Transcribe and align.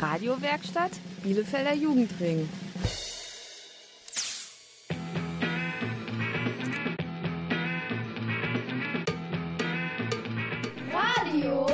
Radiowerkstatt 0.00 0.92
Bielefelder 1.22 1.74
Jugendring. 1.74 2.48
Radio 10.90 11.66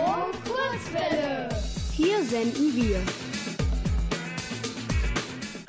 Kurzwelle. 0.45 1.49
Hier 1.93 2.25
senden 2.25 2.75
wir. 2.75 3.01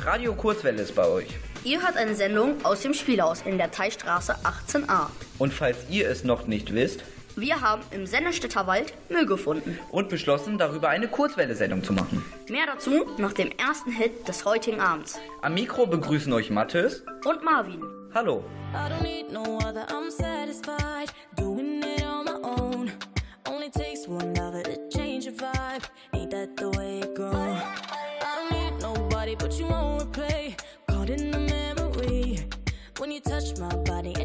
Radio 0.04 0.34
Kurzwelle 0.34 0.82
ist 0.82 0.96
bei 0.96 1.08
euch. 1.08 1.28
Ihr 1.64 1.80
hört 1.84 1.96
eine 1.96 2.16
Sendung 2.16 2.66
aus 2.66 2.82
dem 2.82 2.96
Spielhaus 2.96 3.44
in 3.44 3.60
der 3.60 3.70
Teichstraße 3.70 4.36
18a. 4.44 5.10
Und 5.38 5.54
falls 5.54 5.78
ihr 5.92 6.10
es 6.10 6.24
noch 6.24 6.48
nicht 6.48 6.74
wisst, 6.74 7.04
wir 7.40 7.62
haben 7.62 7.84
im 7.92 8.08
Sennestetter 8.08 8.66
Wald 8.66 8.96
Müll 9.10 9.28
gefunden. 9.28 9.78
Und 9.92 10.10
beschlossen, 10.10 10.58
darüber 10.58 10.90
eine 10.90 11.08
Kurzwelle-Sendung 11.08 11.84
zu 11.84 11.94
machen. 11.94 12.26
Mehr 12.50 12.66
dazu 12.66 13.06
nach 13.20 13.32
dem 13.34 13.52
ersten 13.52 13.92
Hit 13.92 14.28
des 14.28 14.44
heutigen 14.44 14.80
Abends. 14.80 15.20
Am 15.44 15.54
Mikro 15.54 15.86
begrüßen 15.86 16.34
euch 16.34 16.50
Mathis 16.50 17.04
und 17.26 17.44
Marvin. 17.44 17.80
Hallo. 18.12 18.44
I 18.74 18.90
don't 18.90 19.04
need 19.04 19.32
no 19.32 19.60
other, 19.60 19.86
I'm 19.90 20.10
satisfied. 20.10 21.14
Doing 21.36 21.84
it 21.84 22.04
on 22.04 22.26
my 22.26 22.40
own. 22.42 22.92
Only 23.48 23.70
takes 23.70 24.08
one 24.08 24.34
dollar 24.34 24.64
to 24.64 24.90
change 24.90 25.28
a 25.28 25.32
vibe. 25.32 25.84
Ain't 26.16 26.32
that 26.32 26.58
the 26.58 26.72
way 26.72 27.02
it 27.02 27.14
goes? 27.16 27.36
I 27.36 28.50
don't 28.50 28.52
need 28.52 28.82
nobody, 28.82 29.36
but 29.36 29.54
you 29.60 29.68
won't 29.68 30.12
replay. 30.12 30.58
Caught 30.90 31.12
in 31.12 31.30
the 31.30 31.40
memory. 31.40 32.48
When 32.98 33.12
you 33.12 33.22
touch 33.22 33.60
my 33.60 33.76
body, 33.86 34.16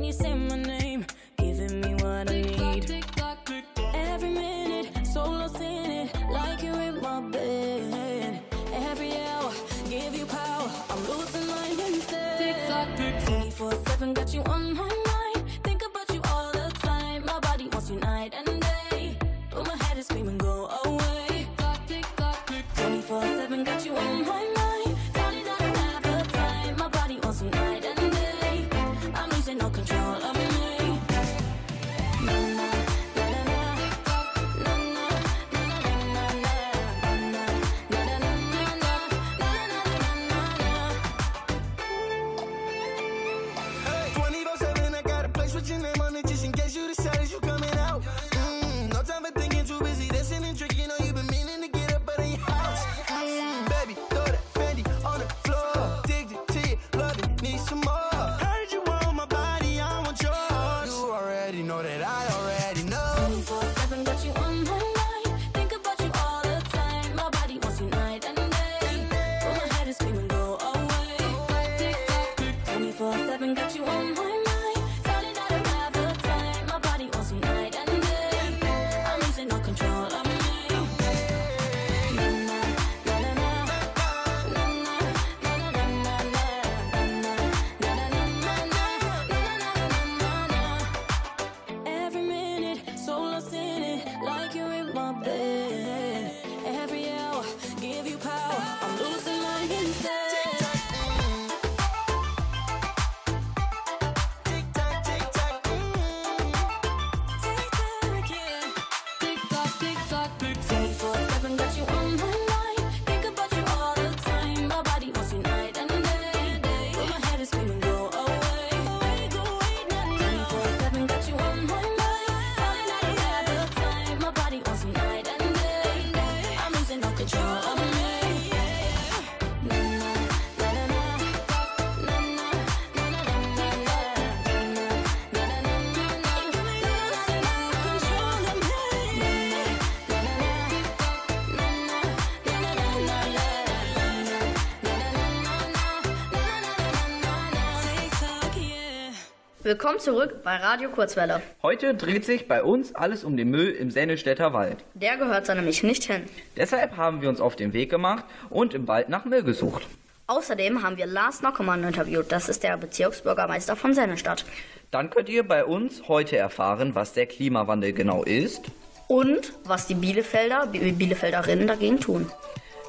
Willkommen 149.65 150.01
zurück 150.01 150.43
bei 150.43 150.57
Radio 150.57 150.91
Kurzwelle. 150.91 151.41
Heute 151.63 151.95
dreht 151.95 152.25
sich 152.25 152.49
bei 152.49 152.65
uns 152.65 152.97
alles 152.97 153.23
um 153.23 153.37
den 153.37 153.49
Müll 153.49 153.71
im 153.71 153.93
Sennelstädter 153.93 154.53
Wald. 154.53 154.79
Der 154.95 155.17
gehört 155.17 155.49
da 155.49 155.55
nämlich 155.55 155.85
nicht 155.85 156.03
hin. 156.03 156.25
Deshalb 156.57 156.97
haben 156.97 157.23
wir 157.23 157.29
uns 157.29 157.41
auf 157.41 157.55
den 157.55 157.73
Weg 157.73 157.89
gemacht 157.89 158.25
und 158.51 158.75
im 158.75 158.89
Wald 158.89 159.09
nach 159.09 159.25
Müll 159.25 159.45
gesucht. 159.45 159.87
Außerdem 160.27 160.83
haben 160.83 160.97
wir 160.97 161.07
Lars 161.07 161.43
Nockermann 161.43 161.85
interviewt. 161.85 162.33
Das 162.33 162.49
ist 162.49 162.65
der 162.65 162.77
Bezirksbürgermeister 162.77 163.77
von 163.77 163.95
Sennestadt. 163.95 164.45
Dann 164.91 165.11
könnt 165.11 165.29
ihr 165.29 165.47
bei 165.47 165.65
uns 165.65 166.09
heute 166.09 166.37
erfahren, 166.37 166.97
was 166.97 167.13
der 167.13 167.27
Klimawandel 167.27 167.93
genau 167.93 168.25
ist. 168.25 168.65
Und 169.07 169.53
was 169.63 169.87
die 169.87 169.95
Bielefelder, 169.95 170.67
Bielefelderinnen 170.67 171.69
dagegen 171.69 172.01
tun. 172.01 172.29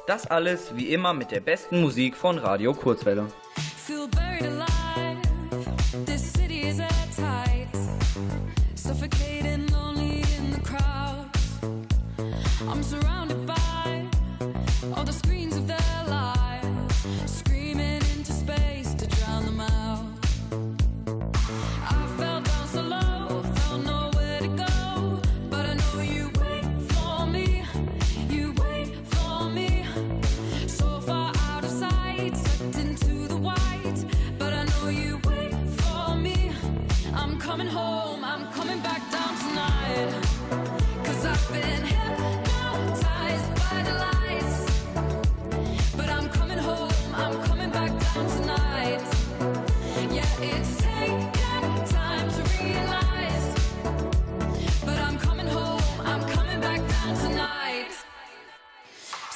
Das 0.08 0.26
alles 0.26 0.72
wie 0.74 0.92
immer 0.92 1.14
mit 1.14 1.30
der 1.30 1.40
besten 1.40 1.80
Musik 1.80 2.16
von 2.16 2.38
Radio 2.38 2.74
Kurzwelle. 2.74 3.28
Feel 3.86 4.08
buried 4.08 4.42
alive. 4.42 4.64
This 6.04 6.33
I'm 12.66 12.82
surrounded 12.82 13.46
by 13.46 14.06
all 14.96 15.04
the 15.04 15.12
screens 15.12 15.56
of 15.56 15.66
the 15.66 15.93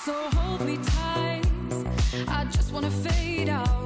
So 0.09 0.15
hold 0.15 0.63
me 0.63 0.79
tight. 0.79 1.45
I 2.29 2.47
just 2.47 2.73
wanna 2.73 2.91
fade 2.91 3.51
out. 3.51 3.78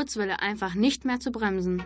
Kurzwelle 0.00 0.40
einfach 0.40 0.74
nicht 0.74 1.04
mehr 1.04 1.20
zu 1.20 1.30
bremsen. 1.30 1.82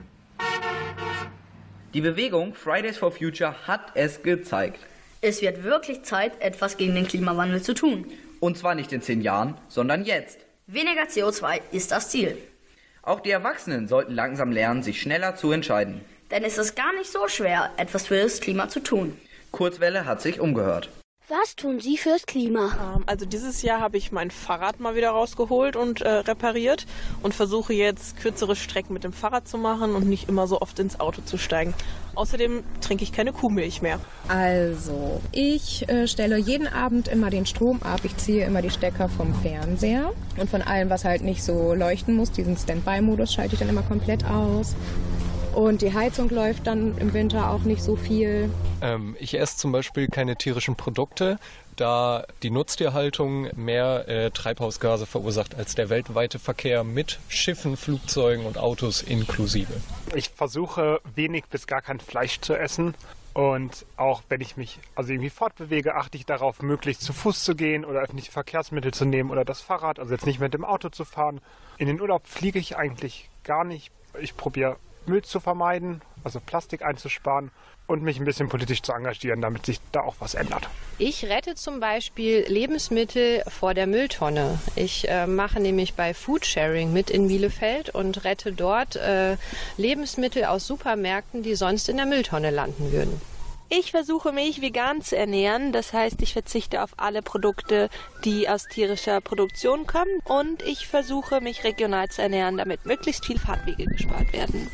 Die 1.95 2.01
Bewegung 2.01 2.55
Fridays 2.55 2.97
for 2.97 3.11
Future 3.11 3.67
hat 3.67 3.91
es 3.95 4.23
gezeigt. 4.23 4.79
Es 5.21 5.43
wird 5.43 5.65
wirklich 5.65 6.05
Zeit, 6.05 6.41
etwas 6.41 6.77
gegen 6.77 6.95
den 6.95 7.09
Klimawandel 7.09 7.61
zu 7.61 7.75
tun. 7.75 8.07
Und 8.39 8.57
zwar 8.57 8.77
nicht 8.77 8.93
in 8.93 9.03
zehn 9.03 9.21
Jahren, 9.21 9.57
sondern 9.67 10.05
jetzt. 10.05 10.39
Weniger 10.69 11.09
CO2 11.09 11.61
ist 11.73 11.91
das 11.91 12.11
Ziel. 12.11 12.39
Auch 13.03 13.19
die 13.19 13.33
Erwachsenen 13.33 13.89
sollten 13.89 14.15
langsam 14.15 14.53
lernen, 14.53 14.85
sich 14.85 15.01
schneller 15.01 15.35
zu 15.35 15.51
entscheiden. 15.51 16.01
Denn 16.31 16.45
es 16.45 16.57
ist 16.57 16.77
gar 16.77 16.93
nicht 16.95 17.11
so 17.11 17.27
schwer, 17.27 17.73
etwas 17.79 18.07
für 18.07 18.23
das 18.23 18.39
Klima 18.39 18.69
zu 18.69 18.79
tun. 18.79 19.19
Kurzwelle 19.51 20.05
hat 20.05 20.23
sich 20.23 20.39
umgehört. 20.39 20.89
Was 21.29 21.57
tun 21.57 21.81
Sie 21.81 21.97
fürs 21.97 22.27
Klima? 22.27 22.97
Ähm, 22.97 23.05
Also 23.07 23.25
dieses 23.25 23.63
Jahr 23.63 23.81
habe 23.81 23.97
ich 23.97 24.13
mein 24.13 24.31
Fahrrad 24.31 24.79
mal 24.79 24.95
wieder 24.95 25.09
rausgeholt 25.09 25.75
und 25.75 26.03
äh, 26.03 26.09
repariert 26.09 26.85
und 27.23 27.33
versuche 27.33 27.73
jetzt 27.73 28.19
kürzere 28.19 28.55
Strecken 28.55 28.93
mit 28.93 29.05
dem 29.05 29.15
Fahrrad 29.15 29.49
zu 29.49 29.57
machen 29.57 29.95
und 29.95 30.07
nicht 30.07 30.29
immer 30.29 30.47
so 30.47 30.61
oft 30.61 30.79
ins 30.81 31.01
Auto 31.01 31.23
zu 31.23 31.39
steigen. 31.39 31.73
Außerdem 32.15 32.63
trinke 32.83 33.05
ich 33.05 33.13
keine 33.13 33.33
Kuhmilch 33.33 33.81
mehr. 33.81 34.01
Also, 34.29 35.23
ich 35.33 35.89
äh, 35.89 36.07
stelle 36.07 36.37
jeden 36.37 36.69
Abend 36.69 37.09
immer 37.09 37.31
den 37.31 37.47
Strom 37.47 37.83
ab. 37.83 38.01
Ich 38.05 38.19
ziehe 38.19 38.45
immer 38.45 38.61
die 38.61 38.71
Stecker 38.71 39.09
vom 39.09 39.33
Fernseher 39.41 40.13
und 40.37 40.51
von 40.51 40.61
allem, 40.61 40.91
was 40.91 41.07
halt 41.07 41.23
nicht 41.23 41.43
so 41.43 41.73
leuchten 41.73 42.17
muss, 42.17 42.33
diesen 42.33 42.59
Standby-Modus 42.59 43.33
schalte 43.33 43.55
ich 43.55 43.61
dann 43.61 43.71
immer 43.71 43.83
komplett 43.83 44.27
aus. 44.27 44.77
Und 45.55 45.83
die 45.83 45.95
Heizung 45.95 46.31
läuft 46.31 46.67
dann 46.67 46.99
im 46.99 47.13
Winter 47.13 47.51
auch 47.51 47.63
nicht 47.63 47.83
so 47.83 47.95
viel. 47.95 48.51
Ähm, 48.81 49.17
ich 49.21 49.39
esse 49.39 49.57
zum 49.57 49.71
Beispiel 49.71 50.09
keine 50.09 50.37
tierischen 50.37 50.75
Produkte, 50.75 51.39
da 51.77 52.25
die 52.43 52.51
Nutztierhaltung 52.51 53.49
mehr 53.57 54.09
äh, 54.09 54.31
Treibhausgase 54.31 55.07
verursacht 55.07 55.55
als 55.55 55.75
der 55.75 55.91
weltweite 55.91 56.39
Verkehr 56.39 56.83
mit 56.83 57.21
Schiffen, 57.29 57.77
Flugzeugen 57.77 58.47
und 58.47 58.59
Autos 58.59 59.03
inklusive. 59.03 59.73
Ich 60.15 60.31
versuche 60.31 61.01
wenig 61.15 61.45
bis 61.47 61.67
gar 61.67 61.83
kein 61.83 62.01
Fleisch 62.01 62.41
zu 62.41 62.55
essen. 62.55 62.95
Und 63.33 63.85
auch 63.97 64.23
wenn 64.29 64.41
ich 64.41 64.57
mich 64.57 64.79
also 64.95 65.13
irgendwie 65.13 65.31
fortbewege, 65.31 65.97
achte 65.97 66.17
ich 66.17 66.25
darauf, 66.25 66.63
möglichst 66.63 67.03
zu 67.03 67.13
Fuß 67.13 67.43
zu 67.43 67.57
gehen 67.57 67.85
oder 67.85 68.01
öffentliche 68.01 68.31
Verkehrsmittel 68.31 68.95
zu 68.95 69.05
nehmen 69.05 69.31
oder 69.31 69.45
das 69.45 69.61
Fahrrad, 69.61 69.99
also 69.99 70.13
jetzt 70.15 70.27
nicht 70.27 70.39
mit 70.39 70.55
dem 70.55 70.65
Auto 70.65 70.89
zu 70.89 71.05
fahren. 71.05 71.41
In 71.77 71.89
den 71.89 72.01
Urlaub 72.01 72.27
fliege 72.27 72.61
ich 72.61 72.77
eigentlich 72.77 73.29
gar 73.43 73.65
nicht. 73.65 73.91
Ich 74.21 74.37
probiere 74.37 74.77
Müll 75.07 75.23
zu 75.23 75.41
vermeiden, 75.41 76.03
also 76.23 76.41
Plastik 76.41 76.83
einzusparen 76.83 77.51
und 77.87 78.03
mich 78.03 78.19
ein 78.19 78.25
bisschen 78.25 78.49
politisch 78.49 78.83
zu 78.83 78.93
engagieren, 78.93 79.41
damit 79.41 79.67
sich 79.67 79.79
da 79.93 80.01
auch 80.01 80.17
was 80.19 80.35
ändert. 80.35 80.69
Ich 80.99 81.27
rette 81.27 81.55
zum 81.55 81.81
Beispiel 81.81 82.45
Lebensmittel 82.49 83.43
vor 83.49 83.75
der 83.75 83.87
Mülltonne. 83.87 84.59
Ich 84.75 85.09
äh, 85.09 85.27
mache 85.27 85.61
nämlich 85.61 85.95
bei 85.95 86.15
Foodsharing 86.15 86.93
mit 86.93 87.11
in 87.11 87.29
Bielefeld 87.29 87.91
und 87.91 88.25
rette 88.25 88.53
dort 88.53 88.97
äh, 88.97 89.37
Lebensmittel 89.77 90.45
aus 90.45 90.67
Supermärkten, 90.67 91.43
die 91.43 91.55
sonst 91.55 91.89
in 91.89 91.99
der 91.99 92.07
Mülltonne 92.07 92.51
landen 92.51 92.93
würden. 92.93 93.21
Ich 93.71 93.91
versuche 93.91 94.31
mich 94.31 94.61
vegan 94.61 95.03
zu 95.03 95.17
ernähren, 95.17 95.73
das 95.73 95.93
heißt, 95.93 96.23
ich 96.23 96.35
verzichte 96.35 96.83
auf 96.83 96.91
alle 96.99 97.23
Produkte, 97.23 97.89
die 98.25 98.49
aus 98.49 98.67
tierischer 98.67 99.21
Produktion 99.21 99.87
kommen 99.87 100.21
und 100.27 100.63
ich 100.63 100.87
versuche 100.87 101.41
mich 101.41 101.65
regional 101.65 102.09
zu 102.09 102.23
ernähren, 102.23 102.59
damit 102.59 102.87
möglichst 102.87 103.25
viel 103.25 103.39
Fahrtwege 103.39 103.87
gespart 103.87 104.33
werden. 104.33 104.71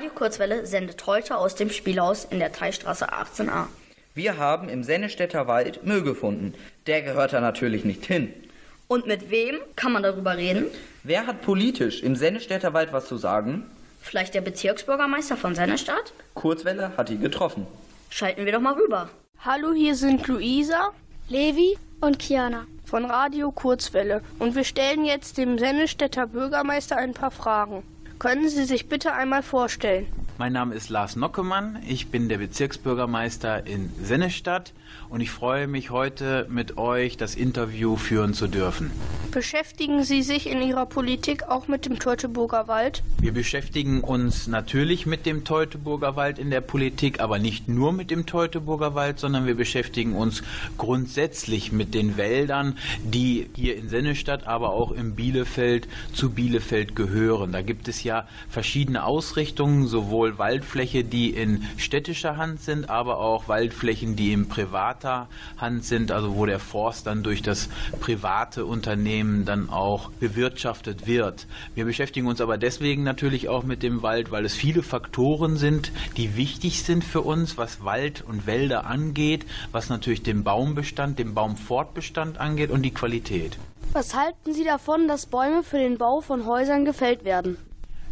Radio 0.00 0.14
Kurzwelle 0.14 0.64
sendet 0.64 1.06
heute 1.06 1.36
aus 1.36 1.56
dem 1.56 1.68
Spielhaus 1.68 2.24
in 2.24 2.38
der 2.38 2.52
Teilstraße 2.52 3.12
18a. 3.12 3.66
Wir 4.14 4.38
haben 4.38 4.70
im 4.70 4.82
Sennestädter 4.82 5.46
Wald 5.46 5.84
Müll 5.84 6.00
gefunden. 6.00 6.54
Der 6.86 7.02
gehört 7.02 7.34
da 7.34 7.42
natürlich 7.42 7.84
nicht 7.84 8.06
hin. 8.06 8.32
Und 8.88 9.06
mit 9.06 9.30
wem 9.30 9.56
kann 9.76 9.92
man 9.92 10.02
darüber 10.02 10.38
reden? 10.38 10.68
Wer 11.02 11.26
hat 11.26 11.42
politisch 11.42 12.02
im 12.02 12.16
Sennestädter 12.16 12.72
Wald 12.72 12.94
was 12.94 13.08
zu 13.08 13.18
sagen? 13.18 13.70
Vielleicht 14.00 14.32
der 14.32 14.40
Bezirksbürgermeister 14.40 15.36
von 15.36 15.54
Sennestadt? 15.54 16.14
Kurzwelle 16.32 16.96
hat 16.96 17.10
ihn 17.10 17.20
getroffen. 17.20 17.66
Schalten 18.08 18.46
wir 18.46 18.52
doch 18.52 18.60
mal 18.62 18.72
rüber. 18.72 19.10
Hallo, 19.44 19.74
hier 19.74 19.94
sind 19.96 20.26
Luisa, 20.26 20.94
Levi 21.28 21.76
und 22.00 22.18
Kiana. 22.18 22.66
von 22.86 23.04
Radio 23.04 23.52
Kurzwelle 23.52 24.22
und 24.38 24.54
wir 24.54 24.64
stellen 24.64 25.04
jetzt 25.04 25.36
dem 25.36 25.58
Sennestädter 25.58 26.26
Bürgermeister 26.26 26.96
ein 26.96 27.12
paar 27.12 27.30
Fragen. 27.30 27.82
Können 28.20 28.50
Sie 28.50 28.64
sich 28.64 28.86
bitte 28.86 29.14
einmal 29.14 29.42
vorstellen? 29.42 30.06
Mein 30.40 30.54
Name 30.54 30.74
ist 30.74 30.88
Lars 30.88 31.16
Nockemann, 31.16 31.80
ich 31.86 32.06
bin 32.06 32.30
der 32.30 32.38
Bezirksbürgermeister 32.38 33.66
in 33.66 33.90
Sennestadt 34.02 34.72
und 35.10 35.20
ich 35.20 35.30
freue 35.30 35.66
mich 35.66 35.90
heute 35.90 36.46
mit 36.48 36.78
euch 36.78 37.18
das 37.18 37.34
Interview 37.34 37.96
führen 37.96 38.32
zu 38.32 38.48
dürfen. 38.48 38.90
Beschäftigen 39.32 40.02
Sie 40.02 40.22
sich 40.22 40.48
in 40.48 40.62
Ihrer 40.62 40.86
Politik 40.86 41.42
auch 41.42 41.68
mit 41.68 41.84
dem 41.84 41.98
Teutoburger 41.98 42.68
Wald? 42.68 43.02
Wir 43.20 43.32
beschäftigen 43.32 44.00
uns 44.00 44.46
natürlich 44.46 45.04
mit 45.04 45.26
dem 45.26 45.44
Teutoburger 45.44 46.16
Wald 46.16 46.38
in 46.38 46.50
der 46.50 46.62
Politik, 46.62 47.20
aber 47.20 47.38
nicht 47.38 47.68
nur 47.68 47.92
mit 47.92 48.10
dem 48.10 48.24
Teutoburger 48.24 48.94
Wald, 48.94 49.18
sondern 49.18 49.44
wir 49.44 49.56
beschäftigen 49.56 50.16
uns 50.16 50.42
grundsätzlich 50.78 51.70
mit 51.70 51.92
den 51.92 52.16
Wäldern, 52.16 52.78
die 53.04 53.50
hier 53.54 53.76
in 53.76 53.90
Sennestadt, 53.90 54.46
aber 54.46 54.70
auch 54.70 54.90
in 54.90 55.14
Bielefeld 55.14 55.86
zu 56.14 56.30
Bielefeld 56.30 56.96
gehören. 56.96 57.52
Da 57.52 57.60
gibt 57.60 57.88
es 57.88 58.02
ja 58.02 58.26
verschiedene 58.48 59.04
Ausrichtungen, 59.04 59.86
sowohl 59.86 60.29
Waldfläche, 60.38 61.04
die 61.04 61.30
in 61.30 61.64
städtischer 61.76 62.36
Hand 62.36 62.60
sind, 62.60 62.90
aber 62.90 63.18
auch 63.18 63.48
Waldflächen, 63.48 64.16
die 64.16 64.32
in 64.32 64.48
privater 64.48 65.28
Hand 65.56 65.84
sind, 65.84 66.12
also 66.12 66.36
wo 66.36 66.46
der 66.46 66.58
Forst 66.58 67.06
dann 67.06 67.22
durch 67.22 67.42
das 67.42 67.68
private 68.00 68.66
Unternehmen 68.66 69.44
dann 69.44 69.70
auch 69.70 70.10
bewirtschaftet 70.12 71.06
wird. 71.06 71.46
Wir 71.74 71.84
beschäftigen 71.84 72.26
uns 72.26 72.40
aber 72.40 72.58
deswegen 72.58 73.02
natürlich 73.02 73.48
auch 73.48 73.62
mit 73.62 73.82
dem 73.82 74.02
Wald, 74.02 74.30
weil 74.30 74.44
es 74.44 74.54
viele 74.54 74.82
Faktoren 74.82 75.56
sind, 75.56 75.92
die 76.16 76.36
wichtig 76.36 76.82
sind 76.82 77.04
für 77.04 77.22
uns, 77.22 77.56
was 77.58 77.84
Wald 77.84 78.22
und 78.26 78.46
Wälder 78.46 78.86
angeht, 78.86 79.46
was 79.72 79.88
natürlich 79.88 80.22
den 80.22 80.44
Baumbestand, 80.44 81.18
den 81.18 81.34
Baumfortbestand 81.34 82.38
angeht 82.38 82.70
und 82.70 82.82
die 82.82 82.94
Qualität. 82.94 83.58
Was 83.92 84.14
halten 84.14 84.54
Sie 84.54 84.64
davon, 84.64 85.08
dass 85.08 85.26
Bäume 85.26 85.64
für 85.64 85.78
den 85.78 85.98
Bau 85.98 86.20
von 86.20 86.46
Häusern 86.46 86.84
gefällt 86.84 87.24
werden? 87.24 87.58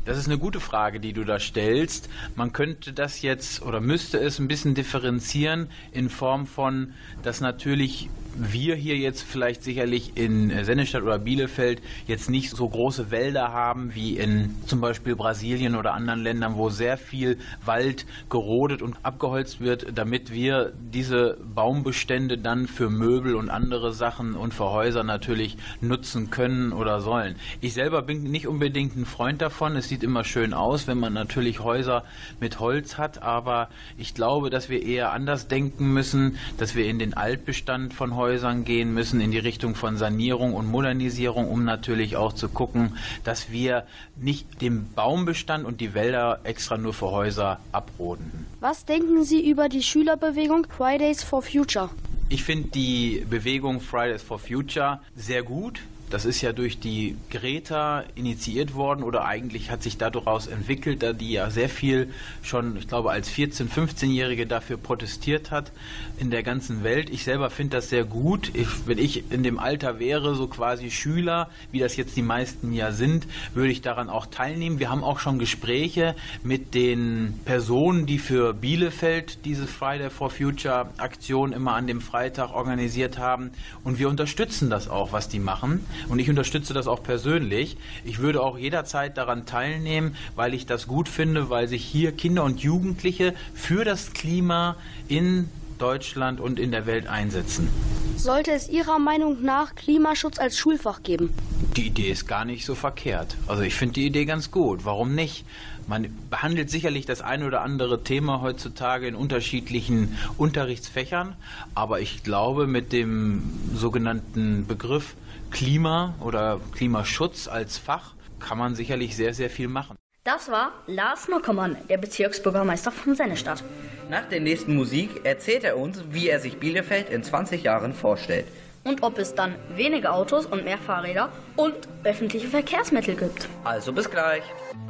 Das 0.09 0.17
ist 0.17 0.25
eine 0.25 0.39
gute 0.39 0.59
Frage, 0.59 1.01
die 1.01 1.13
du 1.13 1.23
da 1.23 1.39
stellst. 1.39 2.09
Man 2.35 2.55
könnte 2.55 2.95
das 2.95 3.21
jetzt 3.21 3.61
oder 3.61 3.83
müsste 3.83 4.19
es 4.19 4.39
ein 4.39 4.49
bisschen 4.49 4.75
differenzieren 4.75 5.69
in 5.93 6.09
Form 6.09 6.47
von, 6.47 6.95
dass 7.23 7.43
natürlich 7.43 8.09
wir 8.37 8.75
hier 8.75 8.97
jetzt 8.97 9.23
vielleicht 9.23 9.63
sicherlich 9.63 10.13
in 10.17 10.65
Sennestadt 10.65 11.03
oder 11.03 11.19
Bielefeld 11.19 11.83
jetzt 12.07 12.31
nicht 12.31 12.51
so 12.51 12.69
große 12.69 13.11
Wälder 13.11 13.53
haben 13.53 13.95
wie 13.95 14.17
in 14.17 14.55
zum 14.67 14.81
Beispiel 14.81 15.17
Brasilien 15.17 15.75
oder 15.75 15.95
anderen 15.95 16.23
Ländern, 16.23 16.57
wo 16.57 16.71
sehr 16.71 16.97
viel 16.97 17.39
Wald 17.65 18.07
gerodet 18.29 18.83
und 18.83 18.97
abgeholzt 19.03 19.61
wird, 19.61 19.87
damit 19.99 20.33
wir 20.33 20.73
diese 20.79 21.39
Baumbestände 21.55 22.39
dann 22.39 22.69
für 22.69 22.91
Möbel 22.91 23.35
und 23.35 23.51
andere 23.51 23.93
Sachen 23.93 24.35
und 24.35 24.55
für 24.55 24.71
Häuser 24.71 25.05
natürlich 25.05 25.57
nutzen 25.81 26.31
können 26.31 26.73
oder 26.73 27.01
sollen. 27.01 27.37
Ich 27.61 27.75
selber 27.75 28.03
bin 28.03 28.25
nicht 28.25 28.47
unbedingt 28.47 28.97
ein 28.97 29.07
Freund 29.07 29.41
davon. 29.43 29.77
Es 29.77 29.89
sieht 29.89 30.03
immer 30.03 30.25
schön 30.25 30.55
aus, 30.55 30.87
wenn 30.87 30.99
man 30.99 31.13
natürlich 31.13 31.61
Häuser 31.61 32.05
mit 32.41 32.61
Holz 32.61 32.99
hat, 32.99 33.23
aber 33.23 33.69
ich 33.97 34.15
glaube, 34.15 34.51
dass 34.51 34.69
wir 34.69 34.83
eher 34.83 35.13
anders 35.13 35.49
denken 35.49 35.93
müssen, 35.93 36.37
dass 36.59 36.75
wir 36.75 36.87
in 36.87 36.99
den 36.99 37.15
Altbestand 37.15 37.95
von 37.95 38.17
Häusern 38.19 38.65
gehen 38.65 38.93
müssen, 38.93 39.23
in 39.23 39.31
die 39.31 39.39
Richtung 39.39 39.75
von 39.75 39.97
Sanierung 39.97 40.53
und 40.53 40.67
Modernisierung, 40.67 41.49
um 41.49 41.65
natürlich 41.65 42.17
auch 42.17 42.35
zu 42.35 42.51
gucken, 42.51 42.99
dass 43.25 43.51
wir 43.51 43.85
nicht 44.17 44.61
den 44.61 44.93
Baumbestand 44.93 45.65
und 45.65 45.81
die 45.81 45.95
Wälder 45.95 46.41
extra 46.45 46.77
nur 46.77 46.93
für 46.93 47.11
Häuser 47.11 47.61
abroden. 47.73 48.45
Was 48.61 48.85
denken 48.85 49.25
Sie 49.25 49.49
über 49.49 49.71
die 49.71 49.83
Schülerbewegung 49.83 50.67
Fridays 50.69 51.23
for 51.23 51.41
Future? 51.41 51.89
Ich 52.29 52.45
finde 52.45 52.69
die 52.69 53.25
Bewegung 53.31 53.81
Fridays 53.81 54.23
for 54.23 54.39
Future 54.39 55.01
sehr 55.17 55.43
gut. 55.43 55.81
Das 56.11 56.25
ist 56.25 56.41
ja 56.41 56.53
durch 56.53 56.79
die 56.79 57.17
Greta 57.31 58.05
initiiert 58.15 58.75
worden 58.75 59.03
oder 59.03 59.25
eigentlich 59.25 59.71
hat 59.71 59.83
sich 59.83 59.99
daraus 59.99 60.47
entwickelt, 60.47 61.03
da 61.03 61.13
die 61.13 61.33
ja 61.33 61.51
sehr 61.51 61.69
viel 61.69 62.11
schon, 62.43 62.77
ich 62.77 62.89
glaube, 62.89 63.11
als 63.11 63.31
14-, 63.31 63.69
15-Jährige 63.69 64.47
dafür 64.47 64.77
protestiert 64.77 65.51
hat 65.51 65.73
in 66.19 66.31
der 66.31 66.43
ganzen 66.43 66.83
Welt. 66.83 67.11
Ich 67.11 67.25
selber 67.25 67.51
finde 67.51 67.77
das 67.77 67.91
sehr 67.91 68.05
gut. 68.05 68.51
Ich, 68.55 68.87
wenn 68.87 68.99
ich 68.99 69.31
in 69.31 69.43
dem 69.43 69.59
Alter 69.59 69.99
wäre, 69.99 70.35
so 70.35 70.47
quasi 70.47 70.91
Schüler, 70.91 71.51
wie 71.71 71.79
das 71.79 71.97
jetzt 71.97 72.17
die 72.17 72.23
meisten 72.23 72.73
ja 72.73 72.93
sind, 72.93 73.27
würde 73.55 73.71
ich 73.71 73.83
daran 73.83 74.09
auch 74.09 74.27
teilnehmen. 74.27 74.79
Wir 74.79 74.91
haben 74.91 75.05
auch 75.05 75.19
schon 75.19 75.39
Gespräche 75.39 76.15
mit 76.43 76.75
den 76.75 77.39
Personen, 77.45 78.07
die 78.07 78.19
für 78.19 78.55
Bielefeld 78.55 79.45
diese 79.45 79.67
Friday 79.67 80.11
for 80.11 80.31
Future 80.31 80.89
Aktion 80.97 81.53
immer 81.53 81.75
an 81.75 81.87
dem 81.87 82.01
Freitag 82.01 82.55
organisiert 82.55 83.19
haben. 83.19 83.51
Und 83.85 83.99
wir 83.99 84.09
unterstützen 84.09 84.71
das 84.71 84.89
auch, 84.89 85.13
was 85.13 85.29
die 85.29 85.39
machen. 85.39 85.85
Und 86.09 86.19
ich 86.19 86.31
unterstütze 86.31 86.75
das 86.75 86.87
auch 86.87 87.03
persönlich. 87.03 87.77
Ich 88.05 88.19
würde 88.19 88.43
auch 88.43 88.59
jederzeit 88.59 89.17
daran 89.17 89.47
teilnehmen, 89.47 90.17
weil 90.37 90.55
ich 90.55 90.67
das 90.67 90.87
gut 90.87 91.09
finde, 91.09 91.51
weil 91.51 91.69
sich 91.69 91.85
hier 91.85 92.13
Kinder 92.13 92.45
und 92.45 92.61
Jugendliche 92.61 93.35
für 93.55 93.85
das 93.85 94.13
Klima 94.13 94.77
in 95.09 95.49
Deutschland 95.79 96.41
und 96.41 96.59
in 96.59 96.71
der 96.71 96.87
Welt 96.87 97.07
einsetzen. 97.07 97.69
Sollte 98.17 98.51
es 98.51 98.69
Ihrer 98.69 98.99
Meinung 98.99 99.43
nach 99.43 99.77
Klimaschutz 99.77 100.39
als 100.39 100.59
Schulfach 100.59 101.05
geben? 101.05 101.33
Die 101.77 101.87
Idee 101.87 102.11
ist 102.11 102.27
gar 102.27 102.45
nicht 102.45 102.67
so 102.67 102.75
verkehrt. 102.75 103.37
Also 103.47 103.63
ich 103.63 103.75
finde 103.75 103.95
die 103.95 104.07
Idee 104.07 104.25
ganz 104.25 104.51
gut. 104.51 104.85
Warum 104.85 105.15
nicht? 105.15 105.45
Man 105.87 106.09
behandelt 106.29 106.69
sicherlich 106.69 107.07
das 107.07 107.23
ein 107.23 107.43
oder 107.45 107.63
andere 107.63 108.03
Thema 108.03 108.43
heutzutage 108.43 109.07
in 109.07 109.15
unterschiedlichen 109.15 110.19
Unterrichtsfächern, 110.37 111.35
aber 111.75 112.01
ich 112.01 112.25
glaube, 112.25 112.67
mit 112.67 112.93
dem 112.93 113.43
sogenannten 113.75 114.67
Begriff 114.67 115.15
Klima 115.51 116.15
oder 116.21 116.61
Klimaschutz 116.73 117.49
als 117.49 117.79
Fach 117.79 118.15
kann 118.39 118.59
man 118.59 118.75
sicherlich 118.75 119.17
sehr, 119.17 119.35
sehr 119.35 119.51
viel 119.51 119.69
machen. 119.69 119.97
Das 120.25 120.51
war 120.51 120.73
Lars 120.87 121.29
Nockermann, 121.29 121.77
der 121.89 121.97
Bezirksbürgermeister 121.97 122.91
von 122.91 123.15
Sennestadt. 123.15 123.65
Nach 124.11 124.29
der 124.29 124.41
nächsten 124.41 124.77
Musik 124.77 125.25
erzählt 125.25 125.65
er 125.65 125.79
uns, 125.79 126.05
wie 126.11 126.29
er 126.29 126.39
sich 126.39 126.59
Bielefeld 126.59 127.09
in 127.09 127.23
20 127.23 127.63
Jahren 127.63 127.95
vorstellt. 127.95 128.47
Und 128.85 129.03
ob 129.03 129.19
es 129.19 129.35
dann 129.35 129.55
weniger 129.75 130.13
Autos 130.15 130.47
und 130.47 130.65
mehr 130.65 130.79
Fahrräder 130.79 131.33
und 131.57 131.75
öffentliche 132.05 132.49
Verkehrsmittel 132.49 133.17
gibt. 133.17 133.49
Also 133.65 133.93
bis 133.93 134.11
gleich. 134.11 134.43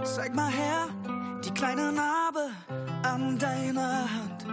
Zeig 0.02 0.34
mal 0.34 0.50
her, 0.50 0.88
die 1.44 1.50
kleine 1.50 1.92
Narbe 1.92 2.50
an 3.02 3.38
deiner 3.38 4.08
Hand. 4.10 4.46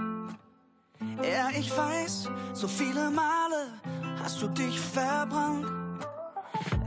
Ja, 1.23 1.49
ich 1.57 1.75
weiß, 1.75 2.29
so 2.53 2.67
viele 2.67 3.09
Male 3.09 3.73
hast 4.21 4.41
du 4.41 4.47
dich 4.47 4.79
verbrannt. 4.79 5.84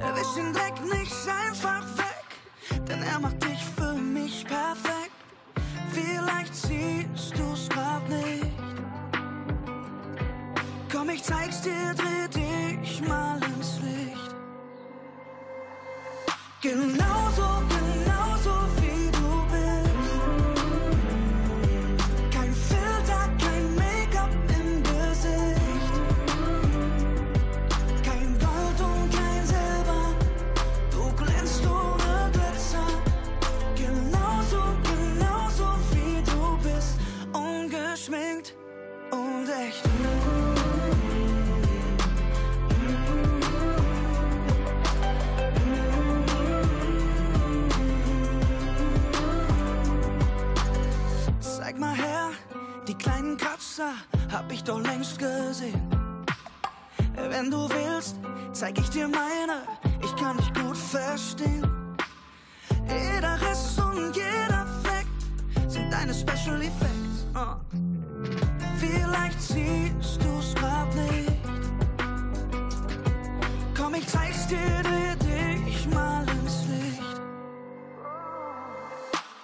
Wisch 0.00 0.34
den 0.36 0.52
Dreck 0.52 0.74
nicht 0.84 1.12
einfach 1.28 1.84
weg, 1.96 2.86
denn 2.88 3.02
er 3.02 3.20
macht 3.20 3.42
dich 3.44 3.62
für 3.76 3.92
mich 3.92 4.44
perfekt. 4.44 5.12
Vielleicht 5.92 6.54
siehst 6.54 7.38
du's 7.38 7.68
grad 7.68 8.08
nicht. 8.08 8.52
Komm, 10.90 11.10
ich 11.10 11.22
zeig's 11.22 11.60
dir, 11.62 11.94
dreh 11.96 12.28
dich 12.28 13.00
mal 13.06 13.40
ins 13.42 13.80
Licht. 13.80 14.34
Genauso, 16.60 17.62
schlecht. 39.58 39.82
Zeig 51.40 51.78
mal 51.78 51.94
her, 51.94 52.30
die 52.86 52.94
kleinen 52.94 53.36
Kratzer 53.36 53.92
hab 54.32 54.50
ich 54.52 54.62
doch 54.64 54.80
längst 54.80 55.18
gesehen. 55.18 55.80
Wenn 57.30 57.50
du 57.50 57.68
willst, 57.68 58.16
zeig 58.52 58.78
ich 58.78 58.90
dir 58.90 59.08
meine, 59.08 59.62
ich 60.02 60.14
kann 60.16 60.36
dich 60.36 60.52
gut 60.54 60.76
verstehen. 60.76 61.66
Jeder 62.86 63.38
Riss 63.40 63.78
und 63.78 64.16
jeder 64.16 64.66
Fleck 64.82 65.06
sind 65.68 65.92
deine 65.92 66.14
Special 66.14 66.62
Effects. 66.62 67.26
Oh. 67.34 68.47
Vielleicht 68.98 69.40
siehst 69.40 70.22
du's 70.22 70.54
grad 70.54 70.92
nicht. 70.94 71.32
Komm, 73.76 73.94
ich 73.94 74.06
zeig's 74.06 74.46
dir, 74.46 74.82
dreh 74.82 75.14
dich 75.64 75.86
mal 75.94 76.24
ins 76.28 76.66
Licht. 76.66 77.20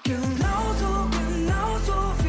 Genauso, 0.02 1.08
genauso 1.10 2.23